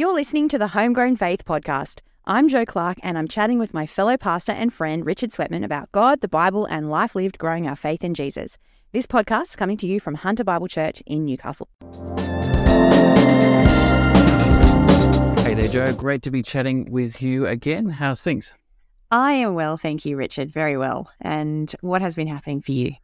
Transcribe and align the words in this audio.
You're 0.00 0.14
listening 0.14 0.48
to 0.48 0.56
the 0.56 0.68
Homegrown 0.68 1.16
Faith 1.16 1.44
Podcast. 1.44 2.00
I'm 2.24 2.48
Jo 2.48 2.64
Clark, 2.64 2.96
and 3.02 3.18
I'm 3.18 3.28
chatting 3.28 3.58
with 3.58 3.74
my 3.74 3.84
fellow 3.84 4.16
pastor 4.16 4.52
and 4.52 4.72
friend 4.72 5.04
Richard 5.04 5.28
Sweatman 5.28 5.62
about 5.62 5.92
God, 5.92 6.22
the 6.22 6.26
Bible, 6.26 6.64
and 6.64 6.88
life 6.88 7.14
lived 7.14 7.36
growing 7.36 7.68
our 7.68 7.76
faith 7.76 8.02
in 8.02 8.14
Jesus. 8.14 8.56
This 8.92 9.06
podcast 9.06 9.48
is 9.48 9.56
coming 9.56 9.76
to 9.76 9.86
you 9.86 10.00
from 10.00 10.14
Hunter 10.14 10.42
Bible 10.42 10.68
Church 10.68 11.02
in 11.04 11.26
Newcastle. 11.26 11.68
Hey 15.42 15.52
there, 15.52 15.68
Jo. 15.68 15.92
Great 15.92 16.22
to 16.22 16.30
be 16.30 16.42
chatting 16.42 16.90
with 16.90 17.20
you 17.20 17.46
again. 17.46 17.90
How's 17.90 18.22
things? 18.22 18.54
I 19.10 19.32
am 19.32 19.54
well, 19.54 19.76
thank 19.76 20.06
you, 20.06 20.16
Richard. 20.16 20.50
Very 20.50 20.78
well. 20.78 21.12
And 21.20 21.70
what 21.82 22.00
has 22.00 22.16
been 22.16 22.26
happening 22.26 22.62
for 22.62 22.72
you? 22.72 22.94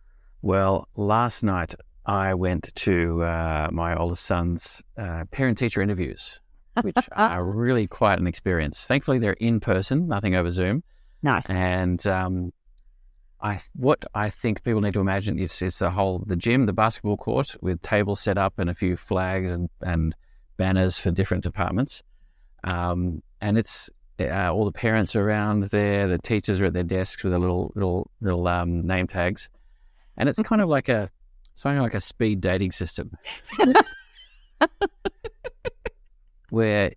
Well, 0.40 0.88
last 0.96 1.42
night 1.42 1.74
I 2.06 2.32
went 2.32 2.74
to 2.74 3.22
uh, 3.22 3.68
my 3.70 3.94
oldest 3.94 4.24
son's 4.24 4.82
uh, 4.96 5.26
parent 5.30 5.58
teacher 5.58 5.82
interviews, 5.82 6.40
which 6.82 7.08
are 7.12 7.44
really 7.44 7.86
quite 7.86 8.18
an 8.18 8.26
experience. 8.26 8.86
Thankfully, 8.86 9.18
they're 9.18 9.32
in 9.34 9.60
person, 9.60 10.08
nothing 10.08 10.34
over 10.34 10.50
Zoom. 10.50 10.82
Nice. 11.22 11.48
And 11.48 12.06
um, 12.06 12.52
I, 13.40 13.60
what 13.74 14.04
I 14.14 14.30
think 14.30 14.62
people 14.62 14.80
need 14.80 14.94
to 14.94 15.00
imagine 15.00 15.38
is, 15.38 15.60
is 15.62 15.78
the 15.78 15.90
whole 15.90 16.24
the 16.26 16.36
gym, 16.36 16.66
the 16.66 16.72
basketball 16.72 17.16
court 17.16 17.56
with 17.60 17.82
tables 17.82 18.20
set 18.20 18.38
up 18.38 18.58
and 18.58 18.70
a 18.70 18.74
few 18.74 18.96
flags 18.96 19.50
and, 19.50 19.68
and 19.82 20.14
banners 20.56 20.98
for 20.98 21.10
different 21.10 21.42
departments. 21.42 22.02
Um, 22.64 23.22
and 23.40 23.58
it's 23.58 23.90
uh, 24.18 24.52
all 24.52 24.64
the 24.64 24.72
parents 24.72 25.14
are 25.14 25.22
around 25.22 25.64
there. 25.64 26.08
The 26.08 26.18
teachers 26.18 26.60
are 26.60 26.66
at 26.66 26.72
their 26.72 26.82
desks 26.82 27.22
with 27.22 27.32
a 27.32 27.38
little 27.38 27.72
little 27.74 28.10
little 28.20 28.48
um, 28.48 28.86
name 28.86 29.06
tags, 29.06 29.50
and 30.16 30.28
it's 30.28 30.40
kind 30.40 30.62
of 30.62 30.68
like 30.68 30.88
a 30.88 31.10
something 31.54 31.80
like 31.80 31.94
a 31.94 32.00
speed 32.00 32.40
dating 32.40 32.72
system, 32.72 33.16
where 36.50 36.92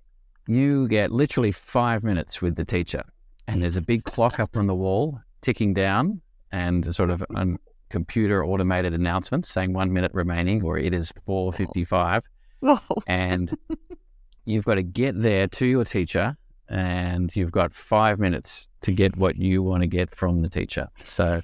you 0.47 0.87
get 0.87 1.11
literally 1.11 1.51
five 1.51 2.03
minutes 2.03 2.41
with 2.41 2.55
the 2.55 2.65
teacher, 2.65 3.03
and 3.47 3.61
there's 3.61 3.77
a 3.77 3.81
big 3.81 4.03
clock 4.03 4.39
up 4.39 4.55
on 4.55 4.67
the 4.67 4.75
wall 4.75 5.19
ticking 5.41 5.73
down, 5.73 6.21
and 6.51 6.93
sort 6.93 7.09
of 7.09 7.23
a 7.35 7.47
computer 7.89 8.45
automated 8.45 8.93
announcement 8.93 9.45
saying 9.45 9.73
one 9.73 9.91
minute 9.93 10.11
remaining, 10.13 10.63
or 10.63 10.77
it 10.77 10.93
is 10.93 11.11
four 11.25 11.53
fifty 11.53 11.85
five, 11.85 12.23
and 13.07 13.55
you've 14.45 14.65
got 14.65 14.75
to 14.75 14.83
get 14.83 15.21
there 15.21 15.47
to 15.47 15.65
your 15.65 15.85
teacher 15.85 16.35
and 16.69 17.35
you've 17.35 17.51
got 17.51 17.73
five 17.73 18.19
minutes 18.19 18.69
to 18.81 18.91
get 18.91 19.17
what 19.17 19.35
you 19.35 19.63
want 19.63 19.81
to 19.81 19.87
get 19.87 20.15
from 20.15 20.41
the 20.41 20.49
teacher. 20.49 20.87
So 21.03 21.41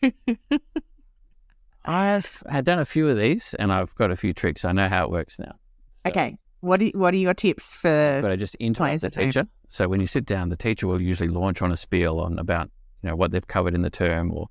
I've 1.86 2.44
had 2.50 2.66
done 2.66 2.80
a 2.80 2.86
few 2.86 3.10
of 3.10 3.18
these 3.18 3.56
and 3.58 3.74
I've 3.74 3.94
got 3.96 4.12
a 4.12 4.16
few 4.16 4.34
tricks. 4.34 4.64
I 4.66 4.72
know 4.72 4.88
how 4.88 5.06
it 5.06 5.12
works 5.12 5.40
now. 5.40 5.56
So 5.94 6.10
okay. 6.10 6.38
What 6.66 6.82
are, 6.82 6.88
what 6.96 7.14
are 7.14 7.18
your 7.18 7.36
tips 7.36 7.76
for? 7.76 8.20
Got 8.22 8.30
to 8.30 8.38
just 8.38 8.56
interrupt 8.56 9.02
the 9.02 9.12
teacher. 9.12 9.46
So 9.68 9.88
when 9.88 10.02
you 10.02 10.08
sit 10.08 10.26
down, 10.26 10.50
the 10.50 10.58
teacher 10.58 10.88
will 10.88 11.00
usually 11.00 11.30
launch 11.30 11.62
on 11.62 11.72
a 11.72 11.78
spiel 11.78 12.20
on 12.20 12.40
about 12.40 12.72
you 13.04 13.10
know 13.10 13.16
what 13.16 13.30
they've 13.32 13.48
covered 13.48 13.76
in 13.76 13.84
the 13.84 13.92
term 13.92 14.32
or 14.32 14.48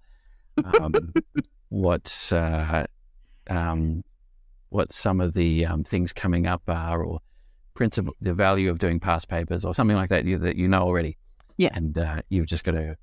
um, 0.64 1.12
what 1.70 2.30
uh, 2.32 2.86
um, 3.50 4.04
what 4.68 4.92
some 4.92 5.20
of 5.20 5.34
the 5.34 5.66
um, 5.66 5.82
things 5.82 6.12
coming 6.12 6.46
up 6.46 6.62
are, 6.68 7.02
or 7.02 7.18
principle, 7.74 8.14
the 8.20 8.32
value 8.32 8.70
of 8.70 8.78
doing 8.78 9.00
past 9.00 9.28
papers, 9.28 9.64
or 9.64 9.74
something 9.74 9.96
like 9.96 10.10
that 10.10 10.24
you, 10.24 10.38
that 10.38 10.54
you 10.54 10.68
know 10.68 10.82
already. 10.82 11.16
Yeah, 11.56 11.70
and 11.72 11.98
uh, 11.98 12.22
you've 12.28 12.46
just 12.46 12.62
got 12.62 12.72
to 12.72 12.96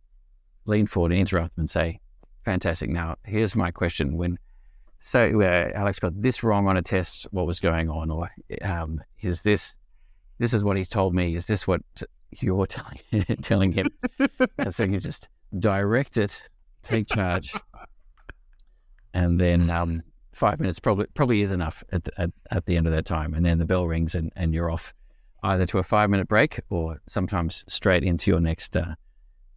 lean 0.66 0.88
forward 0.88 1.12
and 1.12 1.20
interrupt 1.20 1.56
them 1.56 1.64
and 1.64 1.70
say, 1.70 2.00
"Fantastic! 2.46 2.90
Now 2.90 3.18
here's 3.26 3.58
my 3.58 3.72
question: 3.72 4.16
When 4.16 4.40
so 5.04 5.42
uh, 5.42 5.72
Alex 5.74 5.98
got 5.98 6.14
this 6.22 6.44
wrong 6.44 6.68
on 6.68 6.78
a 6.78 6.84
test, 6.84 7.24
what 7.32 7.48
was 7.48 7.60
going 7.60 7.90
on, 7.90 8.12
or 8.12 8.30
um, 8.62 9.02
is 9.20 9.42
this 9.42 9.76
this 10.38 10.54
is 10.54 10.64
what 10.64 10.78
he's 10.78 10.90
told 10.90 11.16
me? 11.16 11.36
Is 11.36 11.48
this 11.48 11.66
what 11.68 11.82
you're 12.40 12.68
telling 12.68 13.00
telling 13.42 13.72
him?" 13.72 13.88
and 14.60 14.72
so 14.72 14.84
you 14.84 15.00
just 15.00 15.28
direct 15.58 16.18
it, 16.18 16.48
take 16.84 17.08
charge, 17.08 17.52
and 19.12 19.40
then 19.40 19.72
um, 19.72 20.04
five 20.34 20.60
minutes 20.60 20.78
probably 20.78 21.08
probably 21.16 21.42
is 21.42 21.52
enough 21.52 21.84
at 21.92 22.04
the, 22.04 22.22
at, 22.22 22.30
at 22.52 22.68
the 22.68 22.78
end 22.78 22.86
of 22.86 22.94
that 22.94 23.06
time, 23.06 23.34
and 23.34 23.44
then 23.44 23.58
the 23.58 23.66
bell 23.66 23.88
rings 23.88 24.14
and, 24.14 24.32
and 24.36 24.54
you're 24.54 24.70
off 24.70 24.94
either 25.42 25.66
to 25.66 25.80
a 25.80 25.84
five 25.84 26.12
minute 26.12 26.28
break 26.28 26.62
or 26.70 27.02
sometimes 27.08 27.66
straight 27.68 28.04
into 28.04 28.30
your 28.30 28.40
next 28.40 28.78
uh, 28.78 28.94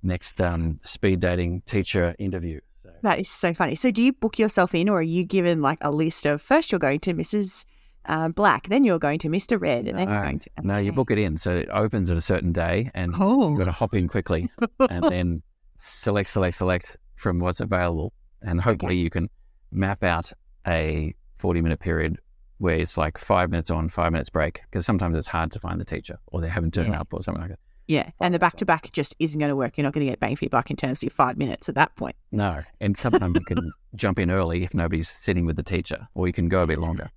next 0.03 0.41
um, 0.41 0.81
speed 0.85 1.21
dating 1.21 1.61
teacher 1.67 2.15
interview. 2.19 2.61
So. 2.85 2.91
That 3.03 3.19
is 3.19 3.31
so 3.31 3.55
funny. 3.55 3.75
So 3.75 3.91
do 3.91 4.03
you 4.03 4.13
book 4.13 4.39
yourself 4.39 4.75
in, 4.75 4.89
or 4.89 4.99
are 4.99 5.03
you 5.03 5.25
given 5.25 5.63
like 5.63 5.79
a 5.81 5.91
list 5.91 6.27
of 6.27 6.43
first 6.43 6.71
you're 6.71 6.79
going 6.79 7.01
to 7.01 7.15
Mrs. 7.15 7.65
Uh, 8.07 8.29
Black, 8.29 8.69
then 8.69 8.85
you're 8.85 8.99
going 8.99 9.19
to 9.21 9.29
Mr. 9.29 9.59
Red, 9.59 9.87
and 9.87 9.99
then 9.99 10.09
no, 10.09 10.13
you're 10.13 10.23
going 10.23 10.39
to 10.39 10.51
okay. 10.59 10.69
no, 10.69 10.77
you 10.77 10.93
book 10.93 11.11
it 11.11 11.19
in, 11.19 11.39
so 11.39 11.57
it 11.57 11.69
opens 11.73 12.11
at 12.11 12.19
a 12.19 12.21
certain 12.21 12.53
day, 12.53 12.91
and 12.95 13.15
oh. 13.19 13.49
you've 13.49 13.59
got 13.59 13.65
to 13.65 13.73
hop 13.73 13.95
in 13.95 14.09
quickly, 14.09 14.51
and 14.91 15.05
then 15.11 15.43
select, 15.79 16.29
select, 16.29 16.59
select 16.59 16.99
from 17.17 17.39
what's 17.39 17.61
available, 17.61 18.13
and 18.43 18.61
hopefully 18.61 18.97
okay. 18.97 19.01
you 19.01 19.09
can 19.09 19.31
map 19.73 20.05
out 20.05 20.31
a 20.67 21.15
40 21.37 21.63
minute 21.63 21.81
period 21.81 22.19
where 22.59 22.77
it's 22.77 22.97
like 22.97 23.19
five 23.19 23.51
minutes 23.51 23.71
on, 23.71 23.89
five 23.89 24.13
minutes 24.13 24.31
break, 24.31 24.61
because 24.71 24.87
sometimes 24.87 25.17
it's 25.17 25.27
hard 25.27 25.53
to 25.53 25.61
find 25.61 25.81
the 25.81 25.85
teacher 25.85 26.19
or 26.29 26.41
they 26.41 26.49
haven't 26.49 26.75
turned 26.75 26.93
yeah. 26.93 27.01
up 27.01 27.09
or 27.13 27.23
something 27.23 27.41
like 27.41 27.51
that. 27.51 27.59
Yeah, 27.87 28.11
and 28.21 28.35
the 28.35 28.39
back 28.39 28.57
to 28.57 28.65
back 28.65 28.91
just 28.93 29.15
isn't 29.19 29.39
going 29.39 29.51
to 29.51 29.57
work. 29.57 29.77
You're 29.77 29.85
not 29.85 29.93
going 29.93 30.07
to 30.07 30.11
get 30.11 30.21
bang 30.21 30.37
for 30.37 30.45
your 30.45 30.51
buck 30.51 30.71
in 30.71 30.77
terms 30.77 30.99
of 30.99 31.03
your 31.05 31.11
five 31.11 31.37
minutes 31.37 31.69
at 31.69 31.75
that 31.75 31.95
point. 31.97 32.17
No, 32.33 32.63
and 32.81 32.97
sometimes 32.97 33.35
you 33.35 33.45
can 33.45 33.73
jump 33.95 34.19
in 34.19 34.31
early 34.31 34.65
if 34.65 34.73
nobody's 34.73 35.09
sitting 35.09 35.45
with 35.45 35.57
the 35.57 35.63
teacher, 35.63 36.09
or 36.15 36.27
you 36.27 36.33
can 36.33 36.49
go 36.49 36.63
a 36.63 36.67
bit 36.67 36.79
longer. 36.79 37.11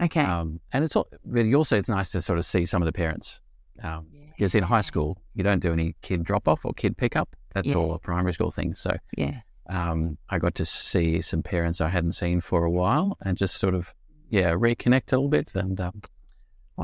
Okay. 0.00 0.22
Um, 0.22 0.60
and 0.72 0.82
it's 0.82 0.96
all, 0.96 1.06
but 1.24 1.44
you 1.44 1.56
also 1.56 1.76
it's 1.76 1.88
nice 1.88 2.10
to 2.12 2.22
sort 2.22 2.38
of 2.38 2.44
see 2.44 2.64
some 2.64 2.82
of 2.82 2.86
the 2.86 2.92
parents. 2.92 3.40
Um, 3.82 4.06
yeah. 4.12 4.20
Because 4.36 4.54
in 4.54 4.62
high 4.62 4.80
school 4.80 5.20
you 5.34 5.44
don't 5.44 5.60
do 5.60 5.72
any 5.72 5.94
kid 6.02 6.24
drop 6.24 6.48
off 6.48 6.64
or 6.64 6.72
kid 6.72 6.96
pickup. 6.96 7.36
That's 7.54 7.68
yeah. 7.68 7.74
all 7.74 7.94
a 7.94 7.98
primary 7.98 8.32
school 8.32 8.50
thing. 8.50 8.74
So 8.74 8.96
yeah, 9.16 9.40
um, 9.68 10.18
I 10.28 10.38
got 10.38 10.54
to 10.56 10.64
see 10.64 11.20
some 11.20 11.42
parents 11.42 11.80
I 11.80 11.88
hadn't 11.88 12.12
seen 12.12 12.40
for 12.40 12.64
a 12.64 12.70
while 12.70 13.16
and 13.20 13.36
just 13.36 13.56
sort 13.56 13.74
of, 13.74 13.94
yeah, 14.28 14.52
reconnect 14.52 15.12
a 15.12 15.16
little 15.16 15.28
bit. 15.28 15.54
And 15.54 15.80
um, 15.80 16.00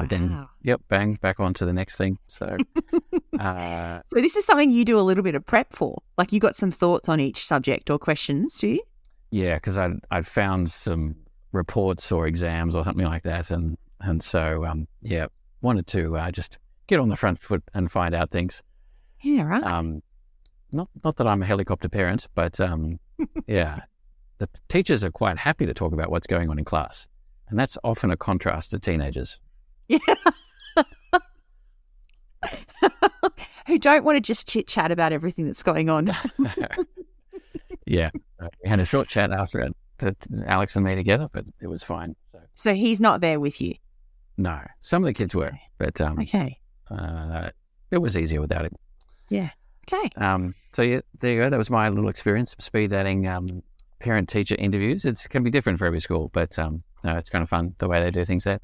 wow. 0.02 0.08
then, 0.08 0.48
yep, 0.62 0.80
bang, 0.88 1.14
back 1.14 1.40
on 1.40 1.54
to 1.54 1.64
the 1.64 1.72
next 1.72 1.96
thing. 1.96 2.18
So, 2.28 2.56
uh, 3.38 4.00
so 4.06 4.20
this 4.20 4.36
is 4.36 4.44
something 4.44 4.70
you 4.70 4.84
do 4.84 4.98
a 4.98 5.02
little 5.02 5.24
bit 5.24 5.34
of 5.34 5.44
prep 5.46 5.72
for. 5.72 6.02
Like 6.18 6.32
you 6.32 6.40
got 6.40 6.56
some 6.56 6.70
thoughts 6.70 7.08
on 7.08 7.20
each 7.20 7.46
subject 7.46 7.90
or 7.90 7.98
questions, 7.98 8.58
do 8.58 8.68
you? 8.68 8.82
Yeah, 9.30 9.54
because 9.56 9.76
I'd, 9.78 9.98
I'd 10.10 10.26
found 10.26 10.70
some 10.70 11.16
reports 11.52 12.12
or 12.12 12.26
exams 12.26 12.74
or 12.74 12.84
something 12.84 13.04
like 13.04 13.24
that. 13.24 13.50
And, 13.50 13.76
and 14.00 14.22
so, 14.22 14.64
um, 14.64 14.86
yeah, 15.02 15.26
wanted 15.60 15.86
to 15.88 16.16
uh, 16.16 16.30
just 16.30 16.58
get 16.86 17.00
on 17.00 17.08
the 17.08 17.16
front 17.16 17.40
foot 17.40 17.62
and 17.74 17.90
find 17.90 18.14
out 18.14 18.30
things. 18.30 18.62
Yeah, 19.22 19.42
right. 19.42 19.62
Um, 19.62 20.02
not 20.72 20.88
not 21.04 21.16
that 21.16 21.26
I'm 21.26 21.42
a 21.42 21.46
helicopter 21.46 21.88
parent, 21.88 22.28
but 22.34 22.60
um, 22.60 22.98
yeah, 23.46 23.80
the 24.38 24.48
teachers 24.68 25.02
are 25.04 25.10
quite 25.10 25.38
happy 25.38 25.66
to 25.66 25.74
talk 25.74 25.92
about 25.92 26.10
what's 26.10 26.26
going 26.26 26.50
on 26.50 26.58
in 26.58 26.64
class, 26.64 27.08
and 27.48 27.58
that's 27.58 27.78
often 27.82 28.10
a 28.10 28.16
contrast 28.16 28.70
to 28.72 28.78
teenagers. 28.78 29.38
Yeah. 29.88 29.98
Who 33.66 33.78
don't 33.78 34.04
want 34.04 34.16
to 34.16 34.20
just 34.20 34.46
chit 34.48 34.68
chat 34.68 34.92
about 34.92 35.12
everything 35.12 35.46
that's 35.46 35.62
going 35.62 35.90
on. 35.90 36.12
yeah, 37.86 38.10
we 38.40 38.68
had 38.68 38.80
a 38.80 38.84
short 38.84 39.08
chat 39.08 39.32
after 39.32 39.60
it, 39.60 39.74
Alex 40.46 40.76
and 40.76 40.84
me 40.84 40.94
together, 40.94 41.28
but 41.32 41.44
it 41.60 41.66
was 41.66 41.82
fine. 41.82 42.14
So, 42.30 42.38
so 42.54 42.74
he's 42.74 43.00
not 43.00 43.20
there 43.20 43.40
with 43.40 43.60
you. 43.60 43.74
No, 44.36 44.60
some 44.80 45.02
of 45.02 45.06
the 45.06 45.14
kids 45.14 45.34
were, 45.34 45.52
but 45.78 46.00
um, 46.00 46.20
okay, 46.20 46.60
uh, 46.90 47.50
it 47.90 47.98
was 47.98 48.16
easier 48.16 48.40
without 48.40 48.66
it. 48.66 48.72
Yeah. 49.28 49.50
Okay. 49.92 50.10
Um, 50.16 50.54
so 50.72 50.82
yeah, 50.82 51.00
there 51.20 51.32
you 51.32 51.40
go. 51.40 51.50
That 51.50 51.58
was 51.58 51.70
my 51.70 51.88
little 51.88 52.10
experience 52.10 52.52
of 52.54 52.62
speed 52.62 52.90
dating 52.90 53.26
um, 53.26 53.46
parent 53.98 54.28
teacher 54.28 54.56
interviews. 54.58 55.04
It's, 55.04 55.24
It 55.24 55.28
can 55.28 55.42
be 55.42 55.50
different 55.50 55.78
for 55.78 55.86
every 55.86 56.00
school, 56.00 56.30
but 56.32 56.58
um, 56.58 56.82
no, 57.04 57.16
it's 57.16 57.30
kind 57.30 57.42
of 57.42 57.48
fun 57.48 57.74
the 57.78 57.88
way 57.88 58.02
they 58.02 58.10
do 58.10 58.24
things 58.24 58.44
there. 58.44 58.60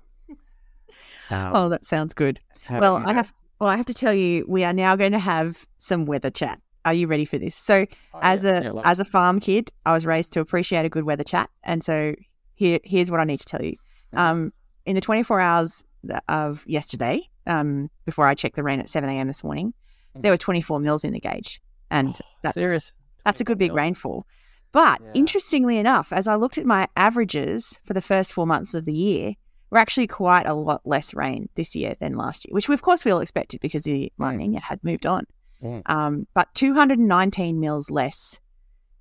Um, 1.31 1.53
oh, 1.55 1.69
that 1.69 1.85
sounds 1.85 2.15
good. 2.15 2.41
Well, 2.71 2.97
I 2.97 3.13
have 3.13 3.33
well, 3.59 3.71
I 3.71 3.77
have 3.77 3.87
to 3.87 3.95
tell 3.95 4.15
you, 4.15 4.45
we 4.49 4.65
are 4.65 4.73
now 4.73 4.97
going 4.97 5.13
to 5.13 5.19
have 5.19 5.67
some 5.79 6.05
weather 6.05 6.31
chat. 6.31 6.61
Are 6.85 6.95
you 6.95 7.07
ready 7.07 7.25
for 7.25 7.39
this? 7.39 7.55
So, 7.55 7.87
oh, 8.13 8.19
as 8.21 8.45
yeah. 8.45 8.59
a 8.59 8.75
yeah, 8.75 8.83
as 8.85 8.99
a 8.99 9.05
farm 9.05 9.39
kid, 9.39 9.71
I 9.87 9.93
was 9.93 10.05
raised 10.05 10.33
to 10.33 10.41
appreciate 10.41 10.85
a 10.85 10.89
good 10.89 11.05
weather 11.05 11.25
chat, 11.25 11.49
and 11.63 11.83
so 11.85 12.15
here 12.55 12.81
here's 12.85 13.11
what 13.11 13.21
I 13.21 13.25
need 13.25 13.39
to 13.39 13.47
tell 13.47 13.63
you. 13.63 13.75
Um, 14.15 14.53
in 14.85 14.95
the 14.95 15.01
24 15.01 15.41
hours 15.41 15.85
of 16.29 16.67
yesterday, 16.67 17.29
um, 17.47 17.91
before 18.05 18.27
I 18.27 18.35
checked 18.35 18.57
the 18.57 18.63
rain 18.63 18.81
at 18.81 18.89
7 18.89 19.09
a.m. 19.09 19.27
this 19.27 19.45
morning, 19.45 19.75
there 20.15 20.33
were 20.33 20.37
24 20.37 20.81
mils 20.81 21.05
in 21.05 21.13
the 21.13 21.21
gauge. 21.21 21.61
And 21.91 22.17
oh, 22.21 22.27
that's, 22.43 22.55
serious? 22.55 22.93
that's 23.25 23.41
a 23.41 23.45
good 23.45 23.59
big 23.59 23.71
mils. 23.71 23.77
rainfall. 23.77 24.27
But 24.73 25.01
yeah. 25.03 25.13
interestingly 25.15 25.79
enough, 25.79 26.13
as 26.13 26.27
I 26.27 26.35
looked 26.35 26.59
at 26.59 26.67
my 26.67 26.89
averages 26.97 27.79
for 27.85 27.93
the 27.93 28.01
first 28.01 28.33
four 28.33 28.47
months 28.47 28.75
of 28.75 28.85
the 28.85 28.93
year, 28.93 29.35
we're 29.73 29.79
actually 29.79 30.07
quite 30.07 30.47
a 30.47 30.53
lot 30.53 30.83
less 30.85 31.15
rain 31.15 31.49
this 31.55 31.75
year 31.75 31.97
than 31.99 32.15
last 32.15 32.45
year, 32.45 32.53
which 32.53 32.69
of 32.69 32.83
course 32.83 33.07
we 33.07 33.11
all 33.11 33.21
expected 33.21 33.59
because 33.61 33.85
the 33.85 34.13
La 34.19 34.31
Nina 34.31 34.61
had 34.61 34.79
moved 34.85 35.07
on. 35.07 35.27
Mm. 35.63 35.83
Um, 35.87 36.27
but 36.35 36.55
219 36.55 37.59
mils 37.59 37.91
less 37.91 38.39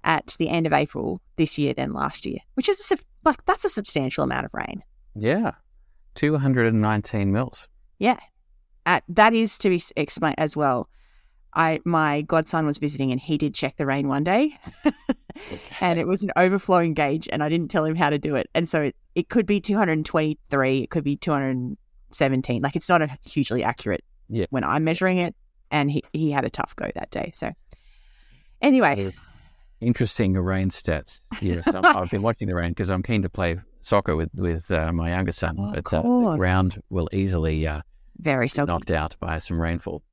at 0.05 0.33
the 0.39 0.47
end 0.47 0.65
of 0.65 0.71
April 0.71 1.21
this 1.35 1.57
year 1.57 1.73
than 1.73 1.91
last 1.91 2.25
year, 2.25 2.39
which 2.53 2.69
is 2.69 2.89
a, 2.89 2.97
like 3.25 3.43
that's 3.45 3.65
a 3.65 3.69
substantial 3.69 4.23
amount 4.23 4.45
of 4.45 4.53
rain. 4.53 4.81
Yeah, 5.13 5.51
219 6.15 7.33
mils. 7.33 7.67
Yeah, 7.99 8.19
uh, 8.85 9.01
that 9.09 9.33
is 9.33 9.57
to 9.57 9.69
be 9.69 9.83
explained 9.97 10.35
as 10.37 10.55
well. 10.55 10.87
I 11.53 11.81
my 11.83 12.21
godson 12.21 12.65
was 12.65 12.77
visiting 12.77 13.11
and 13.11 13.19
he 13.19 13.37
did 13.37 13.53
check 13.53 13.75
the 13.75 13.85
rain 13.85 14.07
one 14.07 14.23
day, 14.23 14.57
and 15.79 15.99
it 15.99 16.07
was 16.07 16.23
an 16.23 16.31
overflowing 16.35 16.93
gauge, 16.93 17.27
and 17.31 17.43
I 17.43 17.49
didn't 17.49 17.69
tell 17.69 17.85
him 17.85 17.95
how 17.95 18.09
to 18.09 18.17
do 18.17 18.35
it, 18.35 18.49
and 18.53 18.67
so 18.67 18.81
it, 18.81 18.95
it 19.15 19.29
could 19.29 19.45
be 19.45 19.59
223, 19.59 20.79
it 20.79 20.89
could 20.89 21.03
be 21.03 21.17
217. 21.17 22.61
Like 22.61 22.75
it's 22.75 22.89
not 22.89 23.01
a 23.01 23.09
hugely 23.25 23.63
accurate 23.63 24.03
yeah. 24.29 24.45
when 24.49 24.63
I'm 24.63 24.83
measuring 24.83 25.17
it, 25.17 25.35
and 25.69 25.91
he 25.91 26.03
he 26.13 26.31
had 26.31 26.45
a 26.45 26.49
tough 26.49 26.75
go 26.75 26.89
that 26.95 27.11
day. 27.11 27.31
So 27.33 27.51
anyway, 28.61 29.11
interesting 29.81 30.33
rain 30.33 30.69
stats. 30.69 31.19
Yes, 31.41 31.67
i 31.67 31.93
have 31.93 32.09
been 32.11 32.21
watching 32.21 32.47
the 32.47 32.55
rain 32.55 32.69
because 32.69 32.89
I'm 32.89 33.03
keen 33.03 33.21
to 33.23 33.29
play 33.29 33.59
soccer 33.81 34.15
with 34.15 34.29
with 34.35 34.71
uh, 34.71 34.91
my 34.93 35.09
younger 35.09 35.31
son, 35.31 35.55
oh, 35.59 35.71
but 35.73 35.93
uh, 35.93 36.01
the 36.01 36.37
ground 36.37 36.81
will 36.89 37.09
easily 37.11 37.67
uh, 37.67 37.81
very 38.17 38.47
so 38.47 38.65
knocked 38.65 38.91
out 38.91 39.15
by 39.19 39.39
some 39.39 39.61
rainfall. 39.61 40.03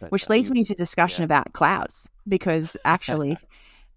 But, 0.00 0.12
Which 0.12 0.28
leads 0.28 0.50
um, 0.50 0.54
me 0.54 0.64
to 0.64 0.74
discussion 0.74 1.22
yeah. 1.22 1.26
about 1.26 1.52
clouds 1.52 2.08
because 2.26 2.76
actually. 2.84 3.36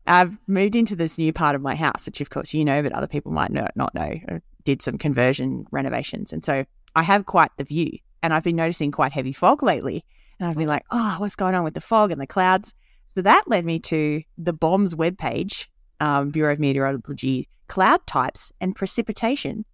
I've 0.07 0.38
moved 0.48 0.75
into 0.75 0.96
this 0.96 1.18
new 1.18 1.31
part 1.31 1.56
of 1.56 1.62
my 1.62 1.75
house, 1.75 2.06
which 2.06 2.22
of 2.22 2.30
course 2.30 2.54
you 2.54 2.66
know, 2.66 2.81
but 2.81 2.94
other 2.94 3.07
people 3.07 3.31
might 3.31 3.51
not 3.51 3.94
know. 3.94 4.01
I 4.01 4.42
did 4.63 4.81
some 4.81 4.98
conversion 4.98 5.66
renovations, 5.72 6.34
and 6.34 6.44
so 6.44 6.66
I 6.96 7.04
have 7.04 7.25
quite 7.25 7.51
the 7.57 7.63
view. 7.63 8.00
And 8.22 8.34
I've 8.34 8.44
been 8.44 8.57
noticing 8.57 8.92
quite 8.92 9.13
heavy 9.13 9.31
fog 9.31 9.63
lately, 9.63 10.04
and 10.40 10.50
I've 10.50 10.57
been 10.57 10.68
like, 10.68 10.84
"Oh, 10.92 11.16
what's 11.19 11.36
going 11.36 11.56
on 11.56 11.63
with 11.63 11.74
the 11.74 11.81
fog 11.81 12.12
and 12.12 12.19
the 12.19 12.28
clouds?" 12.28 12.74
So 13.07 13.22
that 13.22 13.48
led 13.48 13.66
me 13.66 13.80
to 13.80 14.22
the 14.38 14.54
BOM's 14.54 14.94
webpage, 14.94 15.68
um, 16.00 16.30
Bureau 16.31 16.54
of 16.54 16.60
Meteorology, 16.60 17.48
cloud 17.68 18.06
types 18.06 18.51
and 18.60 18.75
precipitation. 18.75 19.66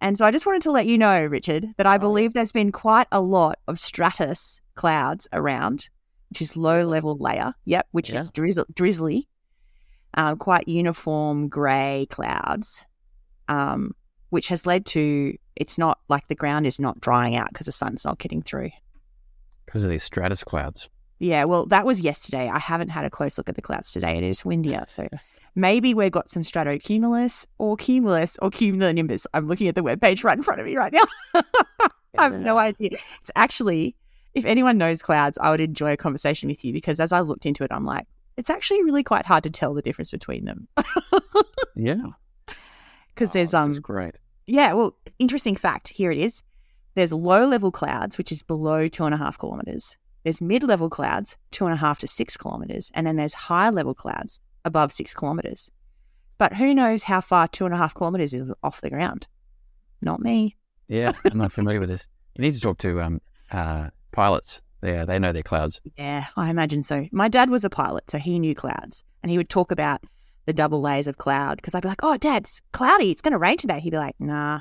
And 0.00 0.18
so 0.18 0.26
I 0.26 0.30
just 0.30 0.46
wanted 0.46 0.62
to 0.62 0.70
let 0.70 0.86
you 0.86 0.98
know, 0.98 1.24
Richard, 1.24 1.68
that 1.78 1.86
I 1.86 1.96
believe 1.96 2.34
there's 2.34 2.52
been 2.52 2.72
quite 2.72 3.06
a 3.12 3.20
lot 3.20 3.58
of 3.66 3.78
stratus 3.78 4.60
clouds 4.74 5.26
around, 5.32 5.88
which 6.28 6.42
is 6.42 6.56
low 6.56 6.82
level 6.82 7.16
layer. 7.16 7.54
Yep, 7.64 7.86
which 7.92 8.10
yeah. 8.10 8.20
is 8.20 8.30
drizzle, 8.30 8.66
drizzly, 8.74 9.28
uh, 10.16 10.34
quite 10.34 10.68
uniform 10.68 11.48
grey 11.48 12.06
clouds, 12.10 12.84
um, 13.48 13.94
which 14.30 14.48
has 14.48 14.66
led 14.66 14.86
to 14.86 15.36
it's 15.56 15.78
not 15.78 15.98
like 16.08 16.28
the 16.28 16.34
ground 16.34 16.66
is 16.66 16.78
not 16.78 17.00
drying 17.00 17.34
out 17.34 17.48
because 17.48 17.66
the 17.66 17.72
sun's 17.72 18.04
not 18.04 18.18
getting 18.18 18.42
through. 18.42 18.70
Because 19.64 19.82
of 19.82 19.90
these 19.90 20.04
stratus 20.04 20.44
clouds. 20.44 20.88
Yeah, 21.18 21.44
well, 21.44 21.64
that 21.66 21.86
was 21.86 21.98
yesterday. 22.00 22.48
I 22.48 22.58
haven't 22.58 22.90
had 22.90 23.04
a 23.04 23.10
close 23.10 23.38
look 23.38 23.48
at 23.48 23.54
the 23.56 23.62
clouds 23.62 23.90
today. 23.90 24.18
It 24.18 24.22
is 24.22 24.44
windier, 24.44 24.84
so 24.86 25.08
maybe 25.54 25.94
we've 25.94 26.12
got 26.12 26.30
some 26.30 26.42
stratocumulus 26.42 27.46
or 27.58 27.76
cumulus 27.76 28.36
or 28.42 28.50
cumulonimbus. 28.50 29.26
I'm 29.32 29.46
looking 29.46 29.66
at 29.68 29.74
the 29.74 29.82
webpage 29.82 30.22
right 30.24 30.36
in 30.36 30.42
front 30.42 30.60
of 30.60 30.66
me 30.66 30.76
right 30.76 30.92
now. 30.92 31.04
I 32.18 32.22
have 32.22 32.38
no 32.38 32.58
idea. 32.58 32.90
It's 33.20 33.30
actually, 33.34 33.96
if 34.34 34.44
anyone 34.44 34.78
knows 34.78 35.02
clouds, 35.02 35.38
I 35.38 35.50
would 35.50 35.60
enjoy 35.60 35.92
a 35.92 35.96
conversation 35.96 36.48
with 36.48 36.64
you 36.64 36.72
because 36.72 37.00
as 37.00 37.12
I 37.12 37.20
looked 37.20 37.46
into 37.46 37.64
it, 37.64 37.72
I'm 37.72 37.84
like, 37.84 38.06
it's 38.36 38.50
actually 38.50 38.82
really 38.82 39.02
quite 39.02 39.26
hard 39.26 39.44
to 39.44 39.50
tell 39.50 39.74
the 39.74 39.82
difference 39.82 40.10
between 40.10 40.44
them. 40.44 40.68
yeah. 41.74 42.02
Because 43.14 43.30
oh, 43.30 43.32
there's 43.32 43.54
um 43.54 43.72
great. 43.80 44.20
Yeah, 44.46 44.74
well, 44.74 44.94
interesting 45.18 45.56
fact. 45.56 45.88
Here 45.88 46.10
it 46.10 46.18
is. 46.18 46.42
There's 46.96 47.14
low 47.14 47.46
level 47.46 47.72
clouds, 47.72 48.18
which 48.18 48.30
is 48.30 48.42
below 48.42 48.88
two 48.88 49.04
and 49.04 49.14
a 49.14 49.16
half 49.16 49.38
kilometers. 49.38 49.96
There's 50.22 50.42
mid 50.42 50.62
level 50.62 50.90
clouds, 50.90 51.36
two 51.50 51.64
and 51.64 51.72
a 51.72 51.78
half 51.78 51.98
to 52.00 52.06
six 52.06 52.36
kilometers, 52.36 52.90
and 52.94 53.06
then 53.06 53.16
there's 53.16 53.32
high 53.32 53.70
level 53.70 53.94
clouds, 53.94 54.40
above 54.66 54.92
six 54.92 55.14
kilometres. 55.14 55.70
But 56.36 56.52
who 56.54 56.74
knows 56.74 57.04
how 57.04 57.20
far 57.22 57.48
two 57.48 57.64
and 57.64 57.72
a 57.72 57.78
half 57.78 57.94
kilometres 57.94 58.34
is 58.34 58.52
off 58.62 58.80
the 58.82 58.90
ground? 58.90 59.26
Not 60.02 60.20
me. 60.20 60.56
Yeah, 60.88 61.12
I'm 61.24 61.38
not 61.38 61.52
familiar 61.52 61.80
with 61.80 61.88
this. 61.88 62.08
You 62.36 62.42
need 62.42 62.52
to 62.52 62.60
talk 62.60 62.76
to 62.78 63.00
um, 63.00 63.22
uh, 63.50 63.88
pilots. 64.12 64.60
Yeah, 64.82 65.04
they 65.04 65.18
know 65.18 65.32
their 65.32 65.42
clouds. 65.42 65.80
Yeah, 65.96 66.26
I 66.36 66.50
imagine 66.50 66.82
so. 66.82 67.06
My 67.12 67.28
dad 67.28 67.50
was 67.50 67.64
a 67.64 67.70
pilot, 67.70 68.10
so 68.10 68.18
he 68.18 68.38
knew 68.38 68.54
clouds, 68.54 69.04
and 69.22 69.30
he 69.30 69.38
would 69.38 69.48
talk 69.48 69.70
about 69.70 70.02
the 70.44 70.52
double 70.52 70.80
layers 70.80 71.08
of 71.08 71.16
cloud 71.16 71.56
because 71.56 71.74
I'd 71.74 71.82
be 71.82 71.88
like, 71.88 72.04
"Oh, 72.04 72.16
Dad, 72.16 72.44
it's 72.44 72.60
cloudy. 72.72 73.10
It's 73.10 73.22
going 73.22 73.32
to 73.32 73.38
rain 73.38 73.56
today." 73.56 73.80
He'd 73.80 73.90
be 73.90 73.96
like, 73.96 74.16
"Nah," 74.18 74.60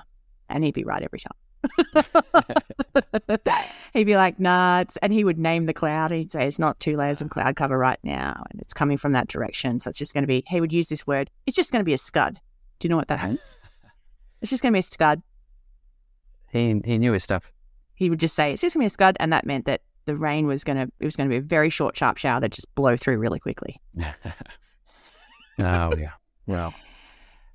and 0.49 0.63
he'd 0.63 0.73
be 0.73 0.83
right 0.83 1.03
every 1.03 1.19
time. 1.19 1.37
he'd 3.93 4.05
be 4.05 4.15
like, 4.15 4.39
nah, 4.39 4.83
and 5.01 5.13
he 5.13 5.23
would 5.23 5.37
name 5.37 5.65
the 5.65 5.73
cloud. 5.73 6.11
He'd 6.11 6.31
say, 6.31 6.47
it's 6.47 6.59
not 6.59 6.79
two 6.79 6.95
layers 6.95 7.21
of 7.21 7.29
cloud 7.29 7.55
cover 7.55 7.77
right 7.77 7.99
now, 8.03 8.43
and 8.51 8.61
it's 8.61 8.73
coming 8.73 8.97
from 8.97 9.13
that 9.13 9.27
direction. 9.27 9.79
So 9.79 9.89
it's 9.89 9.99
just 9.99 10.13
going 10.13 10.23
to 10.23 10.27
be, 10.27 10.43
he 10.47 10.61
would 10.61 10.73
use 10.73 10.87
this 10.87 11.07
word, 11.07 11.29
it's 11.45 11.55
just 11.55 11.71
going 11.71 11.79
to 11.79 11.85
be 11.85 11.93
a 11.93 11.97
scud. 11.97 12.39
Do 12.79 12.85
you 12.85 12.89
know 12.89 12.97
what 12.97 13.07
that 13.07 13.23
means? 13.27 13.57
it's 14.41 14.49
just 14.49 14.61
going 14.61 14.73
to 14.73 14.75
be 14.75 14.79
a 14.79 14.83
scud. 14.83 15.21
He, 16.51 16.81
he 16.85 16.97
knew 16.97 17.13
his 17.13 17.23
stuff. 17.23 17.51
He 17.93 18.09
would 18.09 18.19
just 18.19 18.35
say, 18.35 18.51
it's 18.51 18.61
just 18.61 18.75
going 18.75 18.81
to 18.81 18.89
be 18.89 18.93
a 18.93 18.93
scud. 18.93 19.17
And 19.19 19.31
that 19.33 19.45
meant 19.45 19.65
that 19.65 19.81
the 20.05 20.15
rain 20.15 20.47
was 20.47 20.63
going 20.63 20.77
to, 20.77 20.91
it 20.99 21.05
was 21.05 21.15
going 21.15 21.29
to 21.29 21.33
be 21.33 21.37
a 21.37 21.41
very 21.41 21.69
short, 21.69 21.95
sharp 21.97 22.17
shower 22.17 22.39
that 22.39 22.51
just 22.51 22.73
blow 22.75 22.97
through 22.97 23.17
really 23.17 23.39
quickly. 23.39 23.79
oh, 25.59 25.95
yeah. 25.95 26.11
Well, 26.47 26.73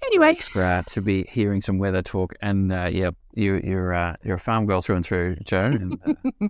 Anyway, 0.06 0.38
uh, 0.56 0.82
to 0.86 1.02
be 1.02 1.24
hearing 1.24 1.60
some 1.60 1.78
weather 1.78 2.02
talk, 2.02 2.34
and 2.40 2.72
uh, 2.72 2.88
yeah, 2.90 3.10
you, 3.34 3.60
you're 3.62 3.92
uh, 3.92 4.16
you're 4.24 4.36
a 4.36 4.38
farm 4.38 4.64
girl 4.66 4.80
through 4.80 4.96
and 4.96 5.04
through, 5.04 5.36
Joan. 5.44 5.98
And, 6.06 6.20
uh, 6.42 6.48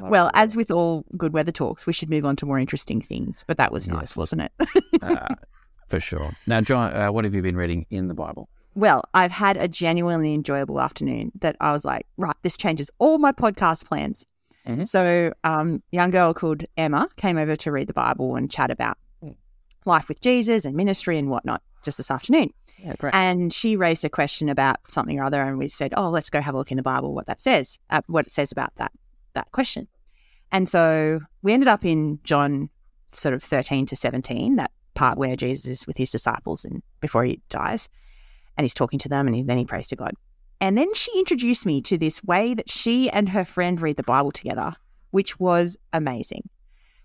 well, 0.00 0.30
as 0.34 0.56
with 0.56 0.70
all 0.70 1.04
good 1.16 1.32
weather 1.32 1.50
talks, 1.50 1.84
we 1.84 1.92
should 1.92 2.08
move 2.08 2.24
on 2.24 2.36
to 2.36 2.46
more 2.46 2.60
interesting 2.60 3.00
things. 3.00 3.44
But 3.46 3.56
that 3.56 3.72
was 3.72 3.88
yes. 3.88 3.96
nice, 3.96 4.16
wasn't 4.16 4.42
it? 4.42 4.52
Uh, 5.02 5.34
for 5.88 5.98
sure. 5.98 6.30
Now, 6.46 6.60
John, 6.60 6.94
uh, 6.94 7.10
what 7.10 7.24
have 7.24 7.34
you 7.34 7.42
been 7.42 7.56
reading 7.56 7.86
in 7.90 8.06
the 8.06 8.14
Bible? 8.14 8.48
Well, 8.74 9.02
I've 9.14 9.32
had 9.32 9.56
a 9.56 9.66
genuinely 9.66 10.32
enjoyable 10.32 10.80
afternoon 10.80 11.32
that 11.40 11.56
I 11.60 11.72
was 11.72 11.84
like, 11.84 12.06
right, 12.16 12.36
this 12.42 12.56
changes 12.56 12.88
all 12.98 13.18
my 13.18 13.32
podcast 13.32 13.84
plans. 13.84 14.26
Mm-hmm. 14.66 14.84
So, 14.84 15.32
um, 15.44 15.82
young 15.90 16.10
girl 16.10 16.32
called 16.34 16.64
Emma 16.76 17.08
came 17.16 17.36
over 17.36 17.56
to 17.56 17.72
read 17.72 17.88
the 17.88 17.92
Bible 17.92 18.36
and 18.36 18.50
chat 18.50 18.70
about 18.70 18.96
mm. 19.24 19.34
life 19.84 20.08
with 20.08 20.20
Jesus 20.20 20.64
and 20.64 20.76
ministry 20.76 21.18
and 21.18 21.30
whatnot 21.30 21.62
just 21.82 21.96
this 21.96 22.10
afternoon. 22.10 22.50
Yeah. 22.78 22.94
And 23.12 23.52
she 23.52 23.76
raised 23.76 24.04
a 24.04 24.08
question 24.08 24.48
about 24.48 24.78
something 24.88 25.18
or 25.18 25.24
other, 25.24 25.42
and 25.42 25.58
we 25.58 25.68
said, 25.68 25.94
"Oh, 25.96 26.10
let's 26.10 26.30
go 26.30 26.40
have 26.40 26.54
a 26.54 26.58
look 26.58 26.70
in 26.70 26.76
the 26.76 26.82
Bible 26.82 27.14
what 27.14 27.26
that 27.26 27.40
says, 27.40 27.78
uh, 27.90 28.02
what 28.06 28.26
it 28.26 28.32
says 28.32 28.50
about 28.50 28.74
that 28.76 28.92
that 29.34 29.50
question." 29.52 29.88
And 30.50 30.68
so 30.68 31.20
we 31.42 31.52
ended 31.52 31.68
up 31.68 31.84
in 31.84 32.18
John, 32.24 32.70
sort 33.08 33.34
of 33.34 33.42
thirteen 33.42 33.86
to 33.86 33.96
seventeen, 33.96 34.56
that 34.56 34.72
part 34.94 35.16
where 35.16 35.36
Jesus 35.36 35.66
is 35.66 35.86
with 35.86 35.96
his 35.96 36.10
disciples 36.10 36.64
and 36.64 36.82
before 37.00 37.24
he 37.24 37.40
dies, 37.48 37.88
and 38.56 38.64
he's 38.64 38.74
talking 38.74 38.98
to 39.00 39.08
them, 39.08 39.26
and 39.26 39.36
he, 39.36 39.42
then 39.42 39.58
he 39.58 39.64
prays 39.64 39.86
to 39.88 39.96
God. 39.96 40.14
And 40.62 40.78
then 40.78 40.94
she 40.94 41.10
introduced 41.18 41.66
me 41.66 41.82
to 41.82 41.98
this 41.98 42.22
way 42.22 42.54
that 42.54 42.70
she 42.70 43.10
and 43.10 43.28
her 43.30 43.44
friend 43.44 43.82
read 43.82 43.96
the 43.96 44.04
Bible 44.04 44.30
together, 44.30 44.74
which 45.10 45.40
was 45.40 45.76
amazing. 45.92 46.48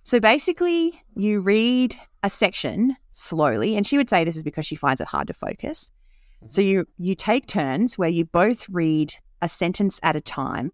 So 0.03 0.20
basically, 0.20 1.01
you 1.15 1.39
read 1.39 2.00
a 2.22 2.29
section 2.29 2.96
slowly, 3.10 3.75
and 3.75 3.86
she 3.86 3.98
would 3.98 4.12
say 4.12 4.24
this 4.24 4.36
is 4.36 4.43
because 4.43 4.67
she 4.67 4.75
finds 4.75 5.01
it 5.01 5.08
hard 5.08 5.25
to 5.25 5.34
focus. 5.34 5.89
Mm-hmm. 6.38 6.51
So 6.51 6.62
you 6.62 6.86
you 7.00 7.15
take 7.15 7.48
turns 7.48 7.98
where 7.98 8.10
you 8.10 8.25
both 8.25 8.70
read 8.70 9.15
a 9.41 9.50
sentence 9.50 10.00
at 10.03 10.15
a 10.15 10.22
time. 10.22 10.72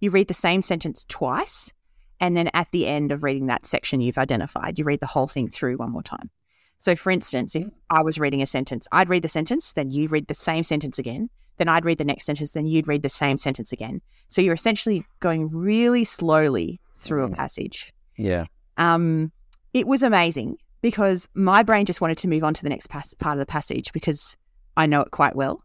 You 0.00 0.10
read 0.10 0.28
the 0.28 0.34
same 0.34 0.60
sentence 0.60 1.06
twice, 1.08 1.72
and 2.20 2.36
then 2.36 2.50
at 2.52 2.70
the 2.72 2.86
end 2.86 3.10
of 3.10 3.22
reading 3.22 3.46
that 3.46 3.64
section 3.64 4.02
you've 4.02 4.18
identified, 4.18 4.78
you 4.78 4.84
read 4.84 5.00
the 5.00 5.06
whole 5.06 5.28
thing 5.28 5.48
through 5.48 5.78
one 5.78 5.92
more 5.92 6.02
time. 6.02 6.28
So, 6.76 6.94
for 6.94 7.10
instance, 7.10 7.56
if 7.56 7.64
I 7.88 8.02
was 8.02 8.20
reading 8.20 8.42
a 8.42 8.46
sentence, 8.46 8.86
I'd 8.92 9.08
read 9.08 9.22
the 9.22 9.28
sentence, 9.28 9.72
then 9.72 9.90
you 9.90 10.08
read 10.08 10.26
the 10.28 10.34
same 10.34 10.62
sentence 10.62 10.98
again, 10.98 11.30
then 11.58 11.68
I'd 11.68 11.84
read 11.84 11.98
the 11.98 12.04
next 12.04 12.24
sentence, 12.24 12.52
then 12.52 12.66
you'd 12.66 12.88
read 12.88 13.02
the 13.02 13.08
same 13.08 13.38
sentence 13.38 13.72
again. 13.72 14.00
So 14.28 14.40
you're 14.40 14.54
essentially 14.54 15.04
going 15.20 15.50
really 15.50 16.04
slowly 16.04 16.80
through 16.96 17.24
a 17.24 17.28
mm. 17.28 17.36
passage. 17.36 17.92
Yeah. 18.16 18.46
Um, 18.76 19.32
it 19.74 19.86
was 19.86 20.02
amazing 20.02 20.56
because 20.82 21.28
my 21.34 21.62
brain 21.62 21.86
just 21.86 22.00
wanted 22.00 22.18
to 22.18 22.28
move 22.28 22.44
on 22.44 22.54
to 22.54 22.62
the 22.62 22.68
next 22.68 22.88
pas- 22.88 23.14
part 23.14 23.34
of 23.34 23.38
the 23.38 23.46
passage 23.46 23.92
because 23.92 24.36
I 24.76 24.86
know 24.86 25.00
it 25.00 25.10
quite 25.10 25.36
well. 25.36 25.62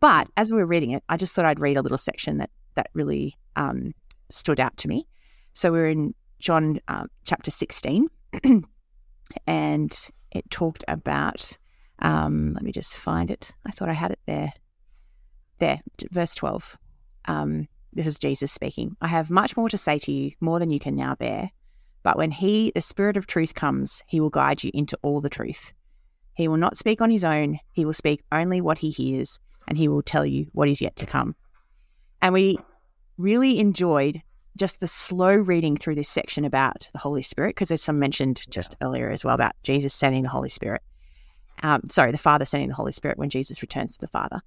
But 0.00 0.28
as 0.36 0.50
we 0.50 0.58
were 0.58 0.66
reading 0.66 0.90
it, 0.90 1.02
I 1.08 1.16
just 1.16 1.34
thought 1.34 1.44
I'd 1.44 1.60
read 1.60 1.76
a 1.76 1.82
little 1.82 1.98
section 1.98 2.38
that 2.38 2.50
that 2.74 2.88
really 2.92 3.36
um, 3.56 3.94
stood 4.30 4.60
out 4.60 4.76
to 4.78 4.88
me. 4.88 5.06
So 5.54 5.70
we're 5.70 5.88
in 5.88 6.14
John 6.40 6.78
uh, 6.88 7.04
chapter 7.24 7.50
16, 7.50 8.08
and 9.46 10.08
it 10.32 10.50
talked 10.50 10.84
about. 10.88 11.56
Um, 12.00 12.52
let 12.54 12.64
me 12.64 12.72
just 12.72 12.98
find 12.98 13.30
it. 13.30 13.52
I 13.64 13.70
thought 13.70 13.88
I 13.88 13.94
had 13.94 14.10
it 14.10 14.18
there. 14.26 14.52
There, 15.58 15.80
verse 16.10 16.34
12. 16.34 16.78
Um, 17.26 17.68
this 17.92 18.06
is 18.06 18.18
Jesus 18.18 18.52
speaking. 18.52 18.96
I 19.00 19.08
have 19.08 19.30
much 19.30 19.56
more 19.56 19.68
to 19.68 19.78
say 19.78 19.98
to 20.00 20.12
you, 20.12 20.32
more 20.40 20.58
than 20.58 20.70
you 20.70 20.80
can 20.80 20.96
now 20.96 21.14
bear. 21.14 21.50
But 22.02 22.18
when 22.18 22.32
he, 22.32 22.72
the 22.74 22.80
Spirit 22.80 23.16
of 23.16 23.26
truth, 23.26 23.54
comes, 23.54 24.02
he 24.06 24.20
will 24.20 24.30
guide 24.30 24.62
you 24.62 24.70
into 24.74 24.98
all 25.02 25.20
the 25.20 25.30
truth. 25.30 25.72
He 26.34 26.48
will 26.48 26.56
not 26.56 26.76
speak 26.76 27.00
on 27.00 27.10
his 27.10 27.24
own, 27.24 27.60
he 27.72 27.84
will 27.84 27.92
speak 27.92 28.22
only 28.32 28.60
what 28.60 28.78
he 28.78 28.90
hears, 28.90 29.38
and 29.68 29.78
he 29.78 29.88
will 29.88 30.02
tell 30.02 30.26
you 30.26 30.48
what 30.52 30.68
is 30.68 30.82
yet 30.82 30.96
to 30.96 31.06
come. 31.06 31.36
And 32.20 32.34
we 32.34 32.58
really 33.16 33.58
enjoyed 33.60 34.20
just 34.56 34.80
the 34.80 34.86
slow 34.86 35.34
reading 35.34 35.76
through 35.76 35.94
this 35.94 36.08
section 36.08 36.44
about 36.44 36.88
the 36.92 36.98
Holy 36.98 37.22
Spirit, 37.22 37.50
because 37.50 37.68
there's 37.68 37.82
some 37.82 37.98
mentioned 37.98 38.42
just 38.50 38.74
yeah. 38.80 38.86
earlier 38.86 39.10
as 39.10 39.24
well 39.24 39.34
about 39.34 39.54
Jesus 39.62 39.94
sending 39.94 40.22
the 40.22 40.28
Holy 40.28 40.48
Spirit. 40.48 40.82
Um, 41.62 41.82
sorry, 41.88 42.12
the 42.12 42.18
Father 42.18 42.44
sending 42.44 42.68
the 42.68 42.74
Holy 42.74 42.92
Spirit 42.92 43.18
when 43.18 43.30
Jesus 43.30 43.62
returns 43.62 43.94
to 43.94 44.00
the 44.00 44.08
Father. 44.08 44.42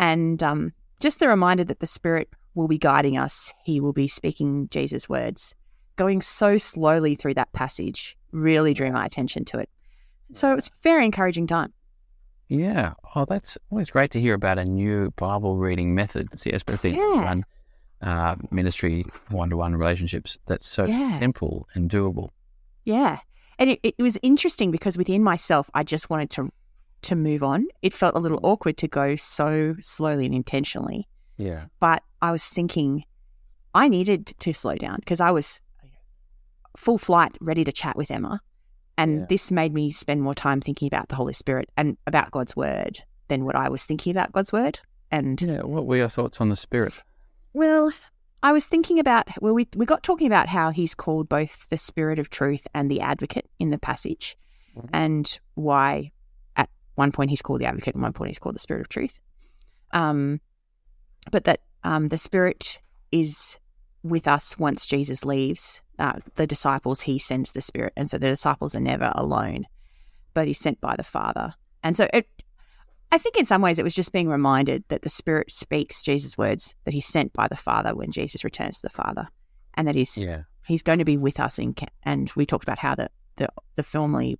And 0.00 0.42
um, 0.42 0.72
just 0.98 1.20
the 1.20 1.28
reminder 1.28 1.62
that 1.62 1.80
the 1.80 1.86
Spirit 1.86 2.30
will 2.54 2.68
be 2.68 2.78
guiding 2.78 3.18
us. 3.18 3.52
He 3.62 3.80
will 3.80 3.92
be 3.92 4.08
speaking 4.08 4.66
Jesus' 4.70 5.10
words. 5.10 5.54
Going 5.96 6.22
so 6.22 6.56
slowly 6.56 7.14
through 7.14 7.34
that 7.34 7.52
passage 7.52 8.16
really 8.32 8.72
drew 8.72 8.90
my 8.90 9.04
attention 9.04 9.44
to 9.44 9.58
it. 9.58 9.68
So 10.32 10.50
it 10.50 10.54
was 10.54 10.68
a 10.68 10.70
very 10.82 11.04
encouraging 11.04 11.46
time. 11.46 11.74
Yeah. 12.48 12.94
Oh, 13.14 13.26
that's 13.26 13.58
always 13.70 13.90
great 13.90 14.10
to 14.12 14.20
hear 14.20 14.32
about 14.32 14.58
a 14.58 14.64
new 14.64 15.10
Bible 15.16 15.58
reading 15.58 15.94
method. 15.94 16.28
Especially 16.32 16.96
yeah. 16.96 17.34
uh, 18.00 18.36
ministry 18.50 19.04
one 19.28 19.50
to 19.50 19.58
one 19.58 19.76
relationships. 19.76 20.38
That's 20.46 20.66
so 20.66 20.86
yeah. 20.86 21.18
simple 21.18 21.68
and 21.74 21.90
doable. 21.90 22.30
Yeah. 22.86 23.18
And 23.58 23.68
it, 23.68 23.80
it 23.82 23.94
was 23.98 24.16
interesting 24.22 24.70
because 24.70 24.96
within 24.96 25.22
myself, 25.22 25.68
I 25.74 25.82
just 25.82 26.08
wanted 26.08 26.30
to 26.30 26.50
to 27.02 27.14
move 27.14 27.42
on. 27.42 27.66
It 27.82 27.94
felt 27.94 28.14
a 28.14 28.18
little 28.18 28.40
awkward 28.42 28.76
to 28.78 28.88
go 28.88 29.16
so 29.16 29.76
slowly 29.80 30.26
and 30.26 30.34
intentionally. 30.34 31.08
Yeah. 31.36 31.64
But 31.80 32.02
I 32.20 32.32
was 32.32 32.44
thinking 32.44 33.04
I 33.74 33.88
needed 33.88 34.34
to 34.38 34.52
slow 34.52 34.76
down 34.76 34.96
because 35.00 35.20
I 35.20 35.30
was 35.30 35.60
full 36.76 36.98
flight, 36.98 37.36
ready 37.40 37.64
to 37.64 37.72
chat 37.72 37.96
with 37.96 38.10
Emma. 38.10 38.40
And 38.98 39.20
yeah. 39.20 39.26
this 39.28 39.50
made 39.50 39.72
me 39.72 39.90
spend 39.90 40.22
more 40.22 40.34
time 40.34 40.60
thinking 40.60 40.86
about 40.86 41.08
the 41.08 41.14
Holy 41.14 41.32
Spirit 41.32 41.70
and 41.76 41.96
about 42.06 42.30
God's 42.30 42.54
word 42.54 43.02
than 43.28 43.44
what 43.44 43.56
I 43.56 43.68
was 43.68 43.84
thinking 43.84 44.10
about 44.10 44.32
God's 44.32 44.52
word. 44.52 44.80
And 45.10 45.40
yeah, 45.40 45.62
what 45.62 45.86
were 45.86 45.96
your 45.96 46.08
thoughts 46.08 46.40
on 46.40 46.50
the 46.50 46.56
Spirit? 46.56 46.94
Well, 47.52 47.92
I 48.42 48.52
was 48.52 48.66
thinking 48.66 48.98
about 48.98 49.28
well, 49.40 49.54
we 49.54 49.68
we 49.74 49.86
got 49.86 50.02
talking 50.02 50.26
about 50.26 50.48
how 50.48 50.70
he's 50.70 50.94
called 50.94 51.28
both 51.28 51.68
the 51.68 51.76
Spirit 51.76 52.18
of 52.18 52.30
Truth 52.30 52.66
and 52.74 52.90
the 52.90 53.00
Advocate 53.00 53.48
in 53.58 53.70
the 53.70 53.78
passage, 53.78 54.36
mm-hmm. 54.76 54.88
and 54.92 55.38
why 55.54 56.12
one 57.00 57.12
point 57.12 57.30
he's 57.30 57.42
called 57.42 57.60
the 57.60 57.66
Advocate, 57.66 57.94
and 57.94 58.02
one 58.02 58.12
point 58.12 58.28
he's 58.28 58.38
called 58.38 58.54
the 58.54 58.66
Spirit 58.66 58.82
of 58.82 58.88
Truth. 58.90 59.20
Um, 59.92 60.40
but 61.32 61.44
that 61.44 61.60
um, 61.82 62.08
the 62.08 62.18
Spirit 62.18 62.80
is 63.10 63.58
with 64.02 64.28
us 64.28 64.58
once 64.58 64.84
Jesus 64.84 65.24
leaves 65.24 65.82
uh, 65.98 66.18
the 66.36 66.46
disciples, 66.46 67.00
he 67.00 67.18
sends 67.18 67.52
the 67.52 67.60
Spirit. 67.60 67.94
And 67.96 68.10
so 68.10 68.18
the 68.18 68.28
disciples 68.28 68.74
are 68.74 68.80
never 68.80 69.12
alone, 69.14 69.66
but 70.34 70.46
he's 70.46 70.58
sent 70.58 70.78
by 70.80 70.94
the 70.96 71.02
Father. 71.04 71.54
And 71.82 71.96
so 71.96 72.06
it, 72.12 72.26
I 73.10 73.18
think 73.18 73.36
in 73.36 73.46
some 73.46 73.62
ways 73.62 73.78
it 73.78 73.82
was 73.82 73.94
just 73.94 74.12
being 74.12 74.28
reminded 74.28 74.84
that 74.88 75.02
the 75.02 75.08
Spirit 75.08 75.50
speaks 75.50 76.02
Jesus' 76.02 76.38
words, 76.38 76.74
that 76.84 76.94
he's 76.94 77.06
sent 77.06 77.32
by 77.32 77.48
the 77.48 77.56
Father 77.56 77.94
when 77.94 78.10
Jesus 78.10 78.44
returns 78.44 78.76
to 78.76 78.82
the 78.82 78.90
Father, 79.02 79.28
and 79.74 79.88
that 79.88 79.94
he's, 79.94 80.18
yeah. 80.18 80.42
he's 80.66 80.82
going 80.82 80.98
to 80.98 81.04
be 81.04 81.16
with 81.16 81.40
us. 81.40 81.58
In, 81.58 81.74
and 82.02 82.30
we 82.36 82.44
talked 82.44 82.64
about 82.64 82.78
how 82.78 82.94
the, 82.94 83.08
the, 83.36 83.48
the 83.76 83.82
formally, 83.82 84.38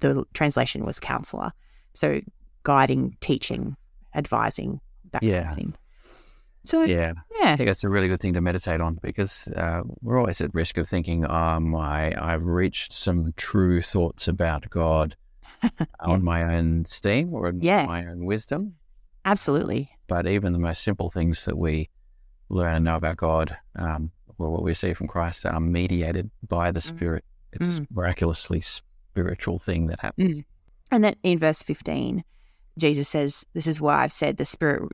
the 0.00 0.24
translation 0.34 0.84
was 0.84 0.98
counselor. 0.98 1.52
So 1.96 2.20
guiding, 2.62 3.16
teaching, 3.20 3.76
advising, 4.14 4.80
that 5.12 5.22
yeah. 5.22 5.42
kind 5.42 5.50
of 5.50 5.56
thing. 5.56 5.74
So 6.64 6.82
yeah, 6.82 7.12
yeah, 7.40 7.52
I 7.52 7.56
think 7.56 7.68
that's 7.68 7.84
a 7.84 7.88
really 7.88 8.08
good 8.08 8.20
thing 8.20 8.34
to 8.34 8.40
meditate 8.40 8.80
on 8.80 8.98
because 9.00 9.46
uh, 9.54 9.82
we're 10.02 10.18
always 10.18 10.40
at 10.40 10.52
risk 10.52 10.78
of 10.78 10.88
thinking, 10.88 11.24
"Oh 11.24 11.60
my, 11.60 12.12
I've 12.20 12.44
reached 12.44 12.92
some 12.92 13.32
true 13.36 13.80
thoughts 13.82 14.26
about 14.26 14.68
God 14.68 15.16
on 16.00 16.24
my 16.24 16.56
own 16.56 16.84
steam 16.84 17.32
or 17.32 17.52
yeah. 17.56 17.86
my 17.86 18.06
own 18.06 18.24
wisdom." 18.24 18.74
Absolutely. 19.24 19.90
But 20.08 20.26
even 20.26 20.52
the 20.52 20.58
most 20.58 20.82
simple 20.82 21.08
things 21.08 21.44
that 21.44 21.56
we 21.56 21.88
learn 22.48 22.74
and 22.74 22.84
know 22.84 22.96
about 22.96 23.16
God, 23.16 23.56
um, 23.76 24.10
or 24.38 24.50
what 24.50 24.62
we 24.62 24.74
see 24.74 24.92
from 24.92 25.06
Christ, 25.06 25.46
are 25.46 25.60
mediated 25.60 26.30
by 26.48 26.72
the 26.72 26.80
mm. 26.80 26.84
Spirit. 26.84 27.24
Mm. 27.24 27.60
It's 27.60 27.78
mm. 27.78 27.84
a 27.84 27.94
miraculously 27.94 28.60
spiritual 28.60 29.60
thing 29.60 29.86
that 29.86 30.00
happens. 30.00 30.40
Mm. 30.40 30.44
And 30.90 31.02
then 31.02 31.16
in 31.22 31.38
verse 31.38 31.62
fifteen, 31.62 32.24
Jesus 32.78 33.08
says, 33.08 33.44
"This 33.54 33.66
is 33.66 33.80
why 33.80 34.02
I've 34.02 34.12
said 34.12 34.36
the 34.36 34.44
Spirit." 34.44 34.92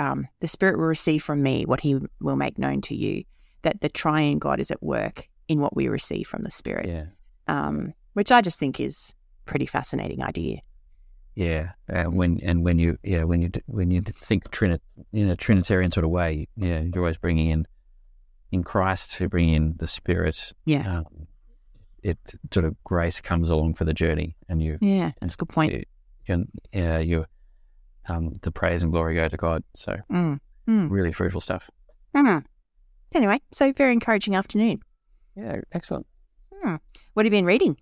um, 0.00 0.26
the 0.40 0.48
Spirit 0.48 0.78
will 0.78 0.86
receive 0.86 1.22
from 1.22 1.42
me 1.42 1.64
what 1.64 1.80
He 1.80 1.98
will 2.20 2.36
make 2.36 2.58
known 2.58 2.80
to 2.82 2.94
you. 2.94 3.24
That 3.62 3.82
the 3.82 3.88
Triune 3.90 4.38
God 4.38 4.58
is 4.58 4.70
at 4.70 4.82
work 4.82 5.28
in 5.48 5.60
what 5.60 5.76
we 5.76 5.88
receive 5.88 6.26
from 6.26 6.42
the 6.42 6.50
Spirit. 6.50 6.88
Yeah. 6.88 7.04
Um, 7.46 7.92
which 8.14 8.32
I 8.32 8.40
just 8.40 8.58
think 8.58 8.80
is 8.80 9.14
pretty 9.44 9.66
fascinating 9.66 10.22
idea. 10.22 10.60
Yeah, 11.34 11.70
uh, 11.92 12.04
when 12.04 12.40
and 12.42 12.64
when 12.64 12.78
you 12.78 12.98
yeah 13.02 13.24
when 13.24 13.40
you 13.40 13.50
when 13.66 13.90
you 13.90 14.02
think 14.02 14.50
Trinit 14.50 14.80
in 15.12 15.28
a 15.28 15.36
Trinitarian 15.36 15.92
sort 15.92 16.04
of 16.04 16.10
way, 16.10 16.48
yeah, 16.56 16.80
you're 16.80 17.02
always 17.02 17.18
bringing 17.18 17.50
in 17.50 17.66
in 18.50 18.64
Christ, 18.64 19.20
you 19.20 19.28
bring 19.28 19.48
in 19.48 19.76
the 19.78 19.86
Spirit. 19.86 20.52
Yeah. 20.64 20.98
Um, 20.98 21.26
it 22.02 22.18
sort 22.52 22.66
of 22.66 22.82
grace 22.84 23.20
comes 23.20 23.50
along 23.50 23.74
for 23.74 23.84
the 23.84 23.94
journey, 23.94 24.36
and 24.48 24.62
you. 24.62 24.78
Yeah, 24.80 25.12
that's 25.20 25.34
a 25.34 25.36
good 25.36 25.48
point. 25.48 25.72
You, 26.26 26.46
yeah, 26.72 26.98
you 26.98 27.26
um, 28.08 28.34
the 28.42 28.50
praise 28.50 28.82
and 28.82 28.92
glory 28.92 29.14
go 29.14 29.28
to 29.28 29.36
God. 29.36 29.64
So 29.74 29.96
mm. 30.10 30.40
Mm. 30.68 30.90
really 30.90 31.12
fruitful 31.12 31.40
stuff. 31.40 31.70
Mm. 32.14 32.44
Anyway, 33.14 33.40
so 33.52 33.72
very 33.72 33.92
encouraging 33.92 34.34
afternoon. 34.34 34.80
Yeah, 35.36 35.60
excellent. 35.72 36.06
Hmm. 36.54 36.76
What 37.14 37.24
have 37.24 37.32
you 37.32 37.38
been 37.38 37.44
reading? 37.46 37.76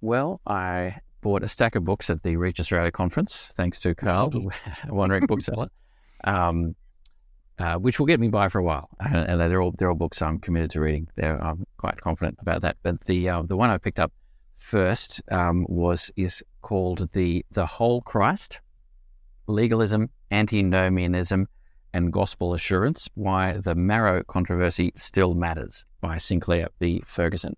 Well, 0.00 0.40
I 0.46 0.96
bought 1.20 1.42
a 1.42 1.48
stack 1.48 1.74
of 1.74 1.84
books 1.84 2.10
at 2.10 2.22
the 2.22 2.36
Reach 2.36 2.60
Australia 2.60 2.90
conference, 2.90 3.52
thanks 3.56 3.78
to 3.80 3.94
Carl, 3.94 4.30
a 4.86 4.92
wandering 4.94 5.26
bookseller, 5.26 5.68
um, 6.24 6.74
uh, 7.58 7.76
which 7.76 7.98
will 7.98 8.06
get 8.06 8.20
me 8.20 8.28
by 8.28 8.48
for 8.48 8.58
a 8.58 8.62
while. 8.62 8.88
And, 9.00 9.28
and, 9.28 9.40
they're 9.40 9.62
all 9.62 9.72
they're 9.76 9.90
all 9.90 9.96
books 9.96 10.22
I'm 10.22 10.38
committed 10.38 10.70
to 10.70 10.80
reading. 10.80 11.08
They're, 11.16 11.42
I'm 11.42 11.66
quite 11.76 12.00
confident 12.00 12.38
about 12.40 12.62
that. 12.62 12.76
But 12.82 13.02
the 13.02 13.28
uh, 13.28 13.42
the 13.42 13.56
one 13.56 13.70
I 13.70 13.78
picked 13.78 14.00
up 14.00 14.12
first 14.56 15.22
um, 15.30 15.64
was 15.68 16.10
is 16.16 16.42
called 16.62 17.12
the 17.12 17.44
the 17.50 17.66
Whole 17.66 18.00
Christ 18.02 18.60
legalism, 19.46 20.10
antinomianism, 20.30 21.48
and 21.92 22.12
gospel 22.12 22.54
assurance 22.54 23.08
why 23.14 23.58
the 23.58 23.74
marrow 23.74 24.22
controversy 24.24 24.92
still 24.96 25.34
matters 25.34 25.84
by 26.00 26.16
Sinclair 26.18 26.68
B. 26.78 27.02
Ferguson. 27.04 27.56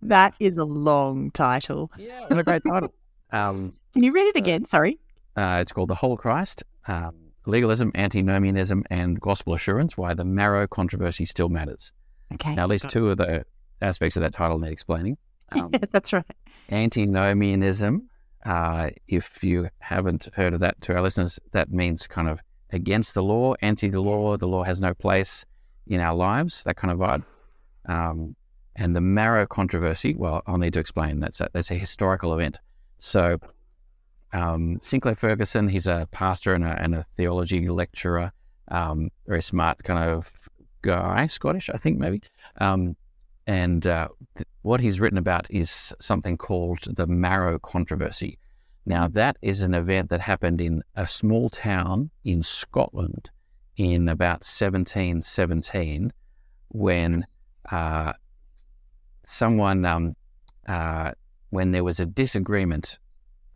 That 0.00 0.34
is 0.40 0.58
a 0.58 0.64
long 0.64 1.30
title. 1.30 1.90
Yeah, 1.96 2.22
what 2.26 2.38
a 2.38 2.42
great 2.42 2.62
title. 2.68 2.94
Um, 3.34 3.72
Can 3.94 4.02
you 4.02 4.12
read 4.12 4.26
it 4.26 4.36
again? 4.36 4.66
Sorry. 4.66 4.98
Uh, 5.34 5.60
it's 5.62 5.72
called 5.72 5.88
The 5.88 5.94
Whole 5.94 6.18
Christ 6.18 6.64
um, 6.86 7.14
Legalism, 7.46 7.90
Antinomianism, 7.94 8.84
and 8.90 9.20
Gospel 9.20 9.54
Assurance 9.54 9.96
Why 9.96 10.14
the 10.14 10.24
Marrow 10.24 10.66
Controversy 10.66 11.24
Still 11.24 11.48
Matters. 11.48 11.92
Okay. 12.34 12.54
Now, 12.54 12.64
at 12.64 12.68
least 12.68 12.88
two 12.88 13.10
of 13.10 13.18
the 13.18 13.44
aspects 13.80 14.16
of 14.16 14.22
that 14.22 14.32
title 14.32 14.58
need 14.58 14.72
explaining. 14.72 15.18
Um, 15.54 15.68
yeah, 15.70 15.80
that's 15.90 16.14
right. 16.14 16.24
Antinomianism 16.70 18.08
uh, 18.44 18.90
if 19.06 19.44
you 19.44 19.68
haven't 19.78 20.28
heard 20.34 20.54
of 20.54 20.60
that 20.60 20.80
to 20.82 20.94
our 20.94 21.02
listeners, 21.02 21.38
that 21.52 21.70
means 21.70 22.06
kind 22.06 22.28
of 22.28 22.40
against 22.70 23.14
the 23.14 23.22
law, 23.22 23.54
anti 23.62 23.88
the 23.88 24.00
law, 24.00 24.36
the 24.36 24.48
law 24.48 24.64
has 24.64 24.80
no 24.80 24.94
place 24.94 25.44
in 25.86 26.00
our 26.00 26.14
lives, 26.14 26.64
that 26.64 26.76
kind 26.76 26.92
of 26.92 26.98
vibe. 26.98 27.24
Um, 27.86 28.34
and 28.74 28.96
the 28.96 29.00
marrow 29.00 29.46
controversy, 29.46 30.14
well, 30.14 30.42
I'll 30.46 30.58
need 30.58 30.72
to 30.74 30.80
explain. 30.80 31.20
That's 31.20 31.40
a, 31.40 31.48
that's 31.52 31.70
a 31.70 31.74
historical 31.74 32.32
event. 32.34 32.58
So, 32.98 33.38
um, 34.32 34.78
Sinclair 34.82 35.14
Ferguson, 35.14 35.68
he's 35.68 35.86
a 35.86 36.08
pastor 36.10 36.54
and 36.54 36.64
a, 36.64 36.80
and 36.80 36.94
a 36.94 37.06
theology 37.16 37.68
lecturer, 37.68 38.32
um, 38.68 39.10
very 39.26 39.42
smart 39.42 39.82
kind 39.84 40.10
of 40.10 40.30
guy, 40.82 41.26
Scottish, 41.26 41.68
I 41.70 41.76
think 41.76 41.98
maybe. 41.98 42.22
Um, 42.58 42.96
and 43.46 43.86
uh, 43.86 44.08
th- 44.36 44.48
what 44.62 44.80
he's 44.80 45.00
written 45.00 45.18
about 45.18 45.46
is 45.50 45.92
something 46.00 46.38
called 46.38 46.80
the 46.84 47.06
Marrow 47.06 47.58
Controversy. 47.58 48.38
Now, 48.86 49.06
that 49.08 49.36
is 49.42 49.62
an 49.62 49.74
event 49.74 50.10
that 50.10 50.20
happened 50.20 50.60
in 50.60 50.82
a 50.96 51.06
small 51.06 51.50
town 51.50 52.10
in 52.24 52.42
Scotland 52.42 53.30
in 53.76 54.08
about 54.08 54.44
1717 54.44 56.12
when 56.68 57.26
uh, 57.70 58.12
someone, 59.24 59.84
um, 59.84 60.14
uh, 60.66 61.12
when 61.50 61.72
there 61.72 61.84
was 61.84 62.00
a 62.00 62.06
disagreement 62.06 62.98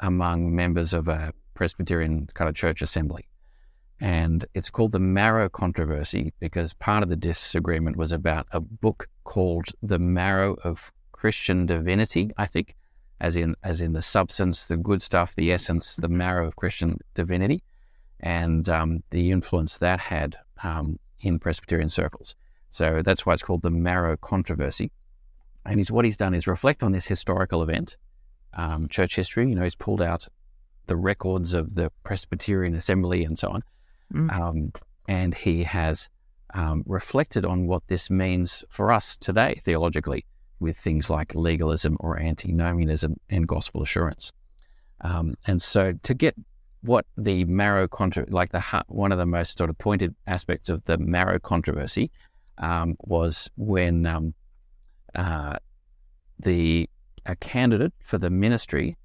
among 0.00 0.54
members 0.54 0.92
of 0.92 1.08
a 1.08 1.32
Presbyterian 1.54 2.28
kind 2.34 2.48
of 2.48 2.54
church 2.54 2.82
assembly. 2.82 3.28
And 4.00 4.44
it's 4.54 4.68
called 4.68 4.92
the 4.92 4.98
Marrow 4.98 5.48
Controversy 5.48 6.32
because 6.38 6.74
part 6.74 7.02
of 7.02 7.08
the 7.08 7.16
disagreement 7.16 7.96
was 7.96 8.12
about 8.12 8.46
a 8.52 8.60
book 8.60 9.08
called 9.24 9.68
The 9.82 9.98
Marrow 9.98 10.56
of 10.64 10.92
Christian 11.12 11.64
Divinity, 11.64 12.30
I 12.36 12.46
think, 12.46 12.76
as 13.20 13.36
in 13.36 13.54
as 13.62 13.80
in 13.80 13.94
the 13.94 14.02
substance, 14.02 14.68
the 14.68 14.76
good 14.76 15.00
stuff, 15.00 15.34
the 15.34 15.50
essence, 15.50 15.96
the 15.96 16.08
marrow 16.08 16.46
of 16.46 16.56
Christian 16.56 16.98
divinity, 17.14 17.62
and 18.20 18.68
um, 18.68 19.02
the 19.10 19.30
influence 19.30 19.78
that 19.78 20.00
had 20.00 20.36
um, 20.62 20.98
in 21.20 21.38
Presbyterian 21.38 21.88
circles. 21.88 22.34
So 22.68 23.00
that's 23.02 23.24
why 23.24 23.34
it's 23.34 23.42
called 23.42 23.62
the 23.62 23.70
Marrow 23.70 24.16
Controversy. 24.16 24.90
And 25.64 25.78
he's, 25.78 25.90
what 25.90 26.04
he's 26.04 26.16
done 26.16 26.34
is 26.34 26.46
reflect 26.46 26.82
on 26.82 26.92
this 26.92 27.06
historical 27.06 27.62
event, 27.62 27.96
um, 28.56 28.88
church 28.88 29.14
history. 29.16 29.48
You 29.48 29.54
know, 29.54 29.62
he's 29.62 29.74
pulled 29.74 30.02
out 30.02 30.26
the 30.86 30.96
records 30.96 31.54
of 31.54 31.74
the 31.74 31.90
Presbyterian 32.04 32.74
Assembly 32.74 33.24
and 33.24 33.38
so 33.38 33.48
on, 33.48 33.62
Mm. 34.12 34.32
Um, 34.32 34.72
and 35.08 35.34
he 35.34 35.64
has 35.64 36.08
um, 36.54 36.82
reflected 36.86 37.44
on 37.44 37.66
what 37.66 37.82
this 37.88 38.10
means 38.10 38.64
for 38.70 38.92
us 38.92 39.16
today 39.16 39.60
theologically 39.64 40.24
with 40.60 40.76
things 40.76 41.10
like 41.10 41.34
legalism 41.34 41.96
or 42.00 42.18
antinomianism 42.18 43.16
and 43.28 43.46
gospel 43.46 43.82
assurance. 43.82 44.32
Um, 45.02 45.34
and 45.46 45.60
so 45.60 45.92
to 46.02 46.14
get 46.14 46.34
what 46.80 47.04
the 47.16 47.44
marrow 47.44 47.88
contra- 47.88 48.26
like 48.28 48.52
the 48.52 48.84
one 48.88 49.12
of 49.12 49.18
the 49.18 49.26
most 49.26 49.58
sort 49.58 49.70
of 49.70 49.76
pointed 49.76 50.14
aspects 50.26 50.68
of 50.68 50.84
the 50.84 50.96
marrow 50.96 51.38
controversy 51.38 52.10
um, 52.58 52.94
was 53.00 53.50
when 53.56 54.06
um, 54.06 54.34
uh, 55.14 55.56
the 56.38 56.88
a 57.26 57.36
candidate 57.36 57.92
for 58.00 58.18
the 58.18 58.30
ministry 58.30 58.96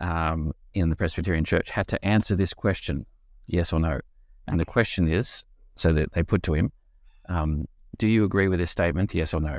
um, 0.00 0.52
in 0.74 0.90
the 0.90 0.96
Presbyterian 0.96 1.44
Church 1.44 1.70
had 1.70 1.88
to 1.88 2.04
answer 2.04 2.36
this 2.36 2.54
question, 2.54 3.06
yes 3.46 3.72
or 3.72 3.80
no. 3.80 4.00
And 4.46 4.60
the 4.60 4.64
question 4.64 5.08
is, 5.08 5.44
so 5.76 5.92
that 5.92 6.12
they 6.12 6.22
put 6.22 6.42
to 6.44 6.54
him, 6.54 6.72
um, 7.28 7.66
do 7.98 8.06
you 8.06 8.24
agree 8.24 8.48
with 8.48 8.58
this 8.58 8.70
statement, 8.70 9.14
yes 9.14 9.34
or 9.34 9.40
no? 9.40 9.58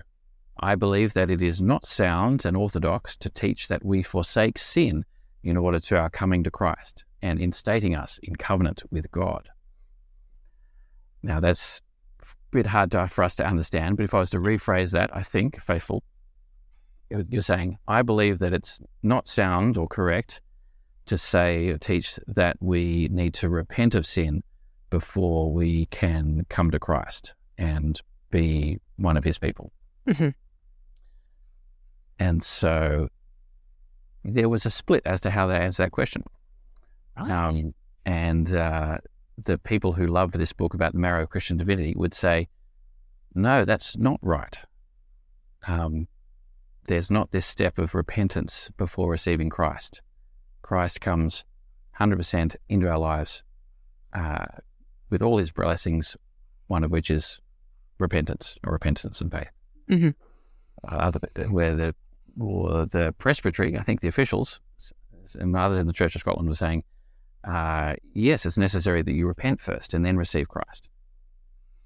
I 0.60 0.76
believe 0.76 1.14
that 1.14 1.32
it 1.32 1.42
is 1.42 1.62
not 1.62 1.86
sound 1.86 2.46
and 2.46 2.56
orthodox 2.56 3.16
to 3.18 3.30
teach 3.30 3.68
that 3.68 3.84
we 3.84 4.04
forsake 4.04 4.58
sin 4.58 5.06
in 5.44 5.58
order 5.58 5.80
to 5.80 5.98
our 5.98 6.10
coming 6.10 6.44
to 6.44 6.52
Christ 6.52 7.06
and 7.22 7.40
instating 7.40 7.96
us 7.96 8.20
in 8.22 8.36
covenant 8.36 8.84
with 8.92 9.12
God. 9.12 9.50
Now, 11.24 11.40
that's 11.40 11.82
a 12.22 12.26
bit 12.52 12.68
hard 12.68 12.92
to, 12.92 13.08
for 13.08 13.24
us 13.24 13.36
to 13.36 13.46
understand, 13.46 13.98
but 13.98 14.04
if 14.04 14.14
I 14.14 14.20
was 14.20 14.30
to 14.32 14.40
rephrase 14.40 14.92
that, 14.92 15.16
I 15.16 15.24
think, 15.24 15.60
faithful, 15.62 16.04
you're 17.30 17.42
saying, 17.42 17.78
I 17.88 18.02
believe 18.02 18.40
that 18.40 18.54
it's 18.54 18.80
not 19.04 19.28
sound 19.28 19.78
or 19.78 19.88
correct 19.88 20.42
to 21.06 21.18
say 21.18 21.70
or 21.70 21.78
teach 21.78 22.20
that 22.28 22.58
we 22.60 23.08
need 23.12 23.34
to 23.36 23.50
repent 23.50 23.96
of 23.96 24.06
sin 24.06 24.44
before 24.90 25.52
we 25.52 25.88
can 25.88 26.46
come 26.50 26.72
to 26.72 26.80
Christ 26.80 27.34
and 27.58 28.00
be 28.30 28.80
one 28.98 29.18
of 29.18 29.24
his 29.24 29.40
people. 29.40 29.72
Mm-hmm. 30.08 30.30
And 32.20 32.44
so 32.44 33.08
there 34.24 34.50
was 34.50 34.66
a 34.66 34.70
split 34.70 35.02
as 35.06 35.22
to 35.22 35.32
how 35.32 35.48
they 35.48 35.58
answered 35.58 35.86
that 35.86 35.92
question. 35.92 36.24
Right. 37.18 37.32
Um, 37.32 37.74
and 38.06 38.54
uh, 38.54 38.98
the 39.38 39.58
people 39.58 39.94
who 39.94 40.06
loved 40.06 40.36
this 40.36 40.54
book 40.54 40.74
about 40.74 40.94
the 40.94 41.00
marrow 41.00 41.24
of 41.24 41.30
Christian 41.30 41.58
divinity 41.58 41.94
would 41.96 42.14
say, 42.14 42.48
no, 43.34 43.66
that's 43.66 43.98
not 43.98 44.20
right. 44.22 44.62
Um, 45.68 46.08
there's 46.88 47.12
not 47.12 47.32
this 47.32 47.46
step 47.46 47.78
of 47.78 47.96
repentance 47.96 48.70
before 48.78 49.10
receiving 49.10 49.50
Christ. 49.50 50.02
Christ 50.62 51.02
comes 51.02 51.46
100% 52.00 52.56
into 52.70 52.90
our 52.90 52.98
lives 52.98 53.44
uh, 54.14 54.46
with 55.10 55.22
all 55.22 55.38
his 55.38 55.52
blessings, 55.52 56.18
one 56.68 56.84
of 56.84 56.92
which 56.92 57.12
is 57.12 57.40
repentance 58.00 58.58
or 58.64 58.74
repentance 58.74 59.22
and 59.22 59.32
faith. 59.32 59.52
Mm-hmm. 59.90 60.10
Uh, 60.88 61.12
where 61.50 61.76
the 61.76 61.96
the 62.36 63.14
presbytery, 63.18 63.78
I 63.78 63.84
think 63.84 64.02
the 64.02 64.08
officials 64.08 64.62
and 65.36 65.56
others 65.56 65.80
in 65.80 65.88
the 65.88 65.94
Church 65.94 66.16
of 66.16 66.22
Scotland 66.22 66.48
were 66.48 66.56
saying, 66.56 66.84
uh, 67.44 67.96
yes, 68.14 68.46
it's 68.46 68.58
necessary 68.58 69.02
that 69.02 69.14
you 69.14 69.28
repent 69.28 69.60
first 69.60 69.94
and 69.94 70.06
then 70.06 70.18
receive 70.18 70.48
Christ. 70.48 70.90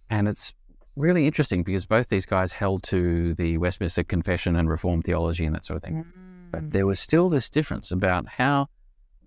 And 0.09 0.27
it's 0.27 0.53
really 0.95 1.25
interesting 1.25 1.63
because 1.63 1.85
both 1.85 2.07
these 2.07 2.25
guys 2.25 2.53
held 2.53 2.83
to 2.83 3.33
the 3.33 3.57
Westminster 3.57 4.03
Confession 4.03 4.55
and 4.55 4.69
Reformed 4.69 5.03
theology 5.03 5.45
and 5.45 5.55
that 5.55 5.65
sort 5.65 5.77
of 5.77 5.83
thing. 5.83 6.03
Mm. 6.03 6.51
But 6.51 6.71
there 6.71 6.85
was 6.85 6.99
still 6.99 7.29
this 7.29 7.49
difference 7.49 7.91
about 7.91 8.27
how, 8.27 8.67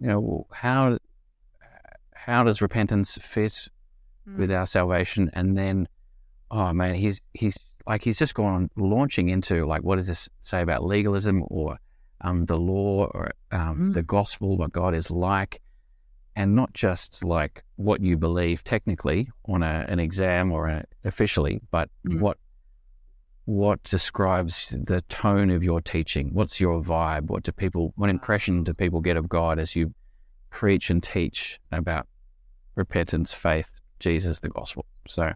you 0.01 0.09
know, 0.09 0.47
how 0.53 0.99
how 2.15 2.45
does 2.45 2.61
repentance 2.61 3.19
fit 3.21 3.69
mm. 4.29 4.39
with 4.39 4.51
our 4.51 4.67
salvation? 4.67 5.31
And 5.35 5.57
then, 5.57 5.89
oh 6.51 6.73
man, 6.73 6.95
he's 6.95 7.21
he's 7.35 7.59
like 7.87 8.05
he's 8.05 8.19
just 8.19 8.35
gone 8.35 8.71
launching 8.77 9.29
into 9.29 9.67
like 9.67 9.83
what 9.83 9.97
does 9.97 10.09
this 10.09 10.29
say 10.41 10.63
about 10.63 10.85
legalism 10.85 11.45
or 11.49 11.79
um, 12.21 12.47
the 12.47 12.57
law 12.57 13.07
or 13.07 13.31
um, 13.53 13.91
mm. 13.91 13.95
the 13.95 14.03
gospel, 14.03 14.57
what 14.57 14.73
God 14.73 14.95
is 14.95 15.11
like, 15.11 15.61
and 16.38 16.54
not 16.54 16.73
just 16.73 17.25
like 17.25 17.64
what 17.75 18.00
you 18.00 18.16
believe 18.16 18.62
technically 18.62 19.28
on 19.47 19.64
a, 19.64 19.85
an 19.88 19.99
exam 19.99 20.52
or 20.52 20.68
a, 20.68 20.85
officially, 21.04 21.61
but 21.73 21.90
mm. 22.07 22.21
what 22.21 22.38
what 23.45 23.83
describes 23.83 24.68
the 24.68 25.00
tone 25.09 25.50
of 25.50 25.64
your 25.64 25.80
teaching. 25.80 26.28
What's 26.35 26.61
your 26.61 26.80
vibe? 26.80 27.28
What 27.28 27.42
do 27.42 27.50
people? 27.50 27.92
What 27.97 28.09
impression 28.09 28.62
do 28.62 28.72
people 28.72 29.01
get 29.01 29.16
of 29.16 29.29
God 29.29 29.59
as 29.59 29.74
you 29.74 29.92
preach 30.51 30.90
and 30.90 31.03
teach 31.03 31.59
about 31.72 32.07
repentance, 32.77 33.33
faith, 33.33 33.68
Jesus, 33.98 34.38
the 34.38 34.51
gospel? 34.51 34.87
So 35.09 35.33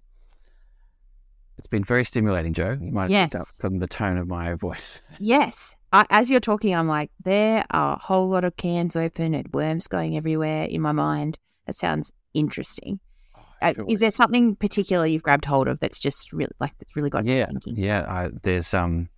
it's 1.59 1.67
been 1.67 1.85
very 1.85 2.05
stimulating, 2.05 2.53
Jo. 2.53 2.79
You 2.81 2.93
might 2.93 3.03
have 3.03 3.11
yes. 3.11 3.25
picked 3.31 3.35
up 3.37 3.47
from 3.61 3.79
the 3.79 3.87
tone 3.87 4.17
of 4.17 4.27
my 4.27 4.55
voice. 4.67 5.01
Yes. 5.19 5.77
I, 5.93 6.07
as 6.11 6.31
you're 6.31 6.41
talking, 6.41 6.75
I'm 6.75 6.89
like, 6.89 7.11
there 7.25 7.65
are 7.71 7.97
a 7.97 7.99
whole 7.99 8.29
lot 8.29 8.45
of 8.45 8.57
cans 8.57 8.97
open 8.97 9.35
and 9.35 9.53
worms 9.53 9.87
going 9.87 10.17
everywhere 10.17 10.65
in 10.65 10.81
my 10.81 10.93
mind. 10.93 11.39
That 11.67 11.77
sounds 11.77 12.13
interesting. 12.35 12.99
Oh, 13.37 13.43
uh, 13.61 13.75
is 13.89 14.01
there 14.01 14.11
something 14.11 14.57
particular 14.57 15.07
you've 15.07 15.23
grabbed 15.23 15.45
hold 15.45 15.69
of 15.69 15.79
that's 15.81 15.99
just 15.99 16.33
really 16.33 16.53
like 16.59 16.77
that's 16.79 16.97
really 16.97 17.11
got 17.11 17.27
yeah, 17.27 17.47
thinking? 17.47 17.77
Yeah, 17.77 18.05
I, 18.09 18.31
there's 18.43 18.75
um, 18.75 19.09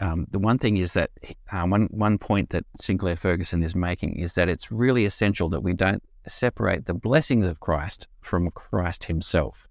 um, 0.00 0.26
the 0.30 0.38
one 0.38 0.58
thing 0.58 0.76
is 0.76 0.92
that 0.92 1.10
uh, 1.52 1.64
one 1.64 1.88
one 1.90 2.18
point 2.18 2.50
that 2.50 2.64
Sinclair 2.80 3.16
Ferguson 3.16 3.62
is 3.62 3.74
making 3.74 4.18
is 4.18 4.34
that 4.34 4.48
it's 4.48 4.70
really 4.70 5.04
essential 5.04 5.48
that 5.50 5.60
we 5.60 5.72
don't 5.72 6.02
separate 6.26 6.86
the 6.86 6.94
blessings 6.94 7.46
of 7.46 7.60
Christ 7.60 8.08
from 8.20 8.50
Christ 8.50 9.04
Himself. 9.04 9.66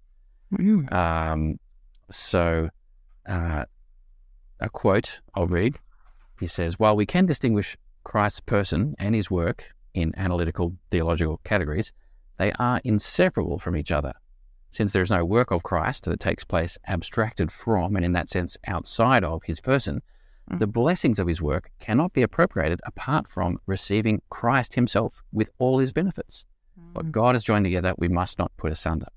Mm. 0.52 0.92
Um, 0.92 1.58
so, 2.10 2.68
uh, 3.28 3.64
a 4.60 4.68
quote 4.68 5.20
I'll 5.34 5.46
read. 5.46 5.78
He 6.40 6.46
says, 6.46 6.78
While 6.78 6.96
we 6.96 7.06
can 7.06 7.26
distinguish 7.26 7.76
Christ's 8.04 8.40
person 8.40 8.94
and 8.98 9.14
his 9.14 9.30
work 9.30 9.72
in 9.94 10.12
analytical 10.16 10.76
theological 10.90 11.40
categories, 11.44 11.92
they 12.38 12.52
are 12.52 12.80
inseparable 12.84 13.58
from 13.58 13.76
each 13.76 13.90
other. 13.90 14.12
Since 14.70 14.92
there 14.92 15.02
is 15.02 15.10
no 15.10 15.24
work 15.24 15.50
of 15.50 15.62
Christ 15.62 16.04
that 16.04 16.20
takes 16.20 16.44
place 16.44 16.76
abstracted 16.86 17.50
from 17.50 17.96
and 17.96 18.04
in 18.04 18.12
that 18.12 18.28
sense 18.28 18.58
outside 18.66 19.24
of 19.24 19.42
his 19.44 19.60
person, 19.60 20.02
mm. 20.50 20.58
the 20.58 20.66
blessings 20.66 21.18
of 21.18 21.28
his 21.28 21.40
work 21.40 21.70
cannot 21.80 22.12
be 22.12 22.22
appropriated 22.22 22.80
apart 22.84 23.26
from 23.26 23.58
receiving 23.66 24.20
Christ 24.28 24.74
himself 24.74 25.22
with 25.32 25.50
all 25.58 25.78
his 25.78 25.92
benefits. 25.92 26.44
Mm. 26.78 26.94
What 26.94 27.12
God 27.12 27.34
has 27.34 27.44
joined 27.44 27.64
together, 27.64 27.94
we 27.96 28.08
must 28.08 28.38
not 28.38 28.52
put 28.58 28.72
asunder. 28.72 29.08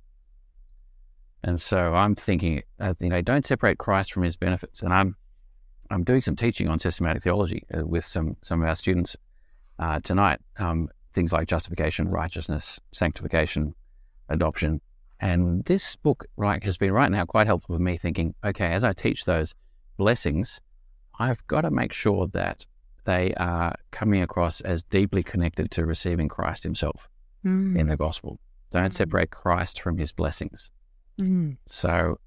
And 1.43 1.59
so 1.59 1.93
I'm 1.93 2.15
thinking, 2.15 2.63
uh, 2.79 2.93
you 2.99 3.09
know, 3.09 3.21
don't 3.21 3.45
separate 3.45 3.77
Christ 3.77 4.11
from 4.11 4.23
his 4.23 4.35
benefits. 4.35 4.81
And 4.81 4.93
I'm 4.93 5.15
I'm 5.91 6.03
doing 6.03 6.21
some 6.21 6.35
teaching 6.35 6.67
on 6.67 6.79
systematic 6.79 7.23
theology 7.23 7.63
uh, 7.75 7.85
with 7.85 8.05
some 8.05 8.37
some 8.41 8.61
of 8.61 8.67
our 8.67 8.75
students 8.75 9.15
uh, 9.79 9.99
tonight. 10.01 10.39
Um, 10.57 10.89
things 11.13 11.33
like 11.33 11.47
justification, 11.47 12.09
righteousness, 12.09 12.79
sanctification, 12.91 13.73
adoption, 14.27 14.81
and 15.19 15.65
this 15.65 15.95
book 15.95 16.25
right 16.37 16.63
has 16.63 16.77
been 16.77 16.91
right 16.91 17.11
now 17.11 17.25
quite 17.25 17.47
helpful 17.47 17.75
for 17.75 17.81
me 17.81 17.97
thinking. 17.97 18.35
Okay, 18.43 18.71
as 18.71 18.83
I 18.83 18.93
teach 18.93 19.25
those 19.25 19.55
blessings, 19.97 20.61
I've 21.19 21.45
got 21.47 21.61
to 21.61 21.71
make 21.71 21.93
sure 21.93 22.27
that 22.27 22.65
they 23.05 23.33
are 23.35 23.75
coming 23.91 24.21
across 24.21 24.61
as 24.61 24.83
deeply 24.83 25.23
connected 25.23 25.71
to 25.71 25.85
receiving 25.85 26.29
Christ 26.29 26.63
Himself 26.63 27.09
mm. 27.45 27.77
in 27.77 27.87
the 27.87 27.97
gospel. 27.97 28.39
Don't 28.71 28.91
mm. 28.91 28.93
separate 28.93 29.31
Christ 29.31 29.81
from 29.81 29.97
His 29.97 30.11
blessings. 30.11 30.71
Mm. 31.19 31.57
So, 31.65 32.19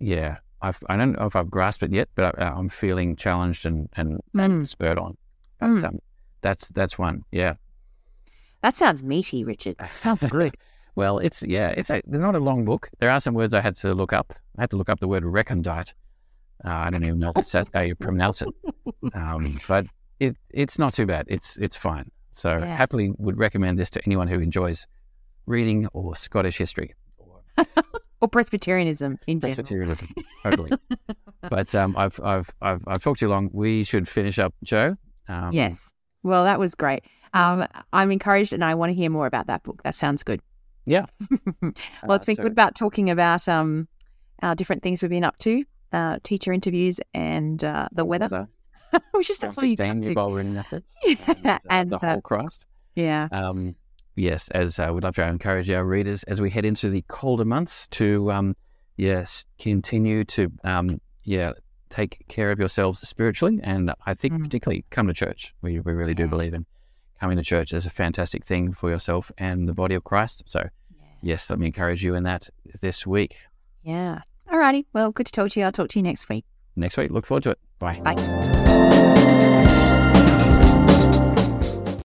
yeah, 0.00 0.38
I've, 0.62 0.82
I 0.88 0.96
don't 0.96 1.12
know 1.12 1.26
if 1.26 1.36
I've 1.36 1.50
grasped 1.50 1.82
it 1.82 1.92
yet, 1.92 2.08
but 2.14 2.38
I, 2.38 2.58
am 2.58 2.68
feeling 2.68 3.16
challenged 3.16 3.66
and, 3.66 3.88
and, 3.96 4.20
mm. 4.34 4.66
spurred 4.66 4.98
on. 4.98 5.16
But 5.58 5.66
mm. 5.66 5.84
um, 5.84 5.98
that's 6.42 6.68
that's 6.68 6.98
one. 6.98 7.24
Yeah. 7.30 7.54
That 8.62 8.76
sounds 8.76 9.02
meaty, 9.02 9.44
Richard. 9.44 9.76
Sounds 10.00 10.24
good. 10.24 10.54
well, 10.94 11.18
it's 11.18 11.42
yeah, 11.42 11.68
it's 11.68 11.90
a 11.90 12.02
they're 12.06 12.20
not 12.20 12.34
a 12.34 12.40
long 12.40 12.64
book. 12.64 12.90
There 12.98 13.10
are 13.10 13.20
some 13.20 13.34
words 13.34 13.54
I 13.54 13.60
had 13.60 13.76
to 13.76 13.94
look 13.94 14.12
up. 14.12 14.34
I 14.58 14.62
had 14.62 14.70
to 14.70 14.76
look 14.76 14.88
up 14.88 15.00
the 15.00 15.08
word 15.08 15.24
recondite. 15.24 15.94
Uh, 16.64 16.68
I 16.68 16.90
don't 16.90 17.04
even 17.04 17.18
know 17.18 17.32
how 17.72 17.80
you 17.80 17.94
pronounce 17.94 18.42
it, 18.42 18.48
um, 19.14 19.58
but 19.66 19.86
it 20.18 20.36
it's 20.50 20.78
not 20.78 20.92
too 20.92 21.06
bad. 21.06 21.26
It's 21.28 21.56
it's 21.56 21.76
fine. 21.76 22.10
So 22.32 22.58
yeah. 22.58 22.66
happily 22.66 23.12
would 23.18 23.38
recommend 23.38 23.78
this 23.78 23.90
to 23.90 24.00
anyone 24.04 24.28
who 24.28 24.40
enjoys 24.40 24.86
reading 25.46 25.88
or 25.92 26.14
Scottish 26.14 26.58
history. 26.58 26.94
or 28.20 28.28
Presbyterianism 28.28 29.18
in 29.26 29.40
general. 29.40 29.54
Presbyterianism, 29.56 30.08
totally. 30.42 30.70
but 31.42 31.74
um, 31.74 31.96
I've, 31.96 32.20
I've, 32.22 32.50
I've, 32.60 32.82
I've 32.86 33.02
talked 33.02 33.20
too 33.20 33.28
long. 33.28 33.50
We 33.52 33.84
should 33.84 34.08
finish 34.08 34.38
up, 34.38 34.54
Jo. 34.62 34.96
Um, 35.28 35.52
yes. 35.52 35.92
Well, 36.22 36.44
that 36.44 36.58
was 36.58 36.74
great. 36.74 37.04
Um, 37.32 37.66
I'm 37.92 38.10
encouraged 38.10 38.52
and 38.52 38.64
I 38.64 38.74
want 38.74 38.90
to 38.90 38.94
hear 38.94 39.10
more 39.10 39.26
about 39.26 39.46
that 39.46 39.62
book. 39.62 39.82
That 39.84 39.94
sounds 39.94 40.22
good. 40.22 40.40
Yeah. 40.84 41.06
well, 41.62 42.16
it's 42.16 42.24
been 42.24 42.34
uh, 42.34 42.36
so... 42.36 42.42
good 42.42 42.52
about 42.52 42.74
talking 42.74 43.10
about 43.10 43.48
um, 43.48 43.88
our 44.42 44.54
different 44.54 44.82
things 44.82 45.02
we've 45.02 45.10
been 45.10 45.24
up 45.24 45.38
to, 45.38 45.64
uh, 45.92 46.18
teacher 46.22 46.52
interviews 46.52 47.00
and 47.14 47.62
uh, 47.62 47.88
the 47.92 48.04
weather. 48.04 48.28
weather. 48.30 48.48
we 49.14 49.22
start 49.22 49.52
something. 49.52 50.14
While 50.14 50.32
we're 50.32 50.40
in 50.40 50.54
methods. 50.54 50.92
Yeah. 51.04 51.16
And, 51.26 51.46
uh, 51.46 51.58
and 51.70 51.90
the 51.90 51.98
whole 51.98 52.10
uh, 52.10 52.20
Christ. 52.20 52.66
Yeah. 52.96 53.28
Um, 53.30 53.76
yes, 54.16 54.48
as 54.50 54.78
uh, 54.78 54.90
we'd 54.92 55.04
love 55.04 55.14
to 55.16 55.26
encourage 55.26 55.70
our 55.70 55.84
readers 55.84 56.22
as 56.24 56.40
we 56.40 56.50
head 56.50 56.64
into 56.64 56.88
the 56.90 57.02
colder 57.08 57.44
months 57.44 57.86
to, 57.88 58.30
um, 58.30 58.56
yes, 58.96 59.44
continue 59.58 60.24
to, 60.24 60.50
um, 60.64 61.00
yeah, 61.24 61.52
take 61.88 62.24
care 62.28 62.50
of 62.50 62.58
yourselves 62.58 63.00
spiritually. 63.00 63.60
And 63.62 63.92
I 64.06 64.14
think 64.14 64.34
mm. 64.34 64.44
particularly 64.44 64.84
come 64.90 65.06
to 65.08 65.14
church. 65.14 65.54
We, 65.62 65.80
we 65.80 65.92
really 65.92 66.14
do 66.14 66.26
believe 66.28 66.54
in 66.54 66.66
coming 67.20 67.36
to 67.36 67.42
church 67.42 67.72
is 67.72 67.86
a 67.86 67.90
fantastic 67.90 68.44
thing 68.44 68.72
for 68.72 68.88
yourself 68.88 69.30
and 69.36 69.68
the 69.68 69.74
body 69.74 69.94
of 69.94 70.04
Christ. 70.04 70.44
So, 70.46 70.60
yeah. 70.60 71.06
yes, 71.22 71.50
let 71.50 71.58
me 71.58 71.66
encourage 71.66 72.02
you 72.02 72.14
in 72.14 72.22
that 72.22 72.48
this 72.80 73.06
week. 73.06 73.36
Yeah. 73.82 74.20
All 74.50 74.58
righty. 74.58 74.86
Well, 74.92 75.12
good 75.12 75.26
to 75.26 75.32
talk 75.32 75.50
to 75.50 75.60
you. 75.60 75.66
I'll 75.66 75.72
talk 75.72 75.90
to 75.90 75.98
you 75.98 76.02
next 76.02 76.28
week. 76.28 76.44
Next 76.76 76.96
week. 76.96 77.10
Look 77.10 77.26
forward 77.26 77.44
to 77.44 77.50
it. 77.50 77.58
Bye. 77.78 78.00
Bye. 78.00 79.56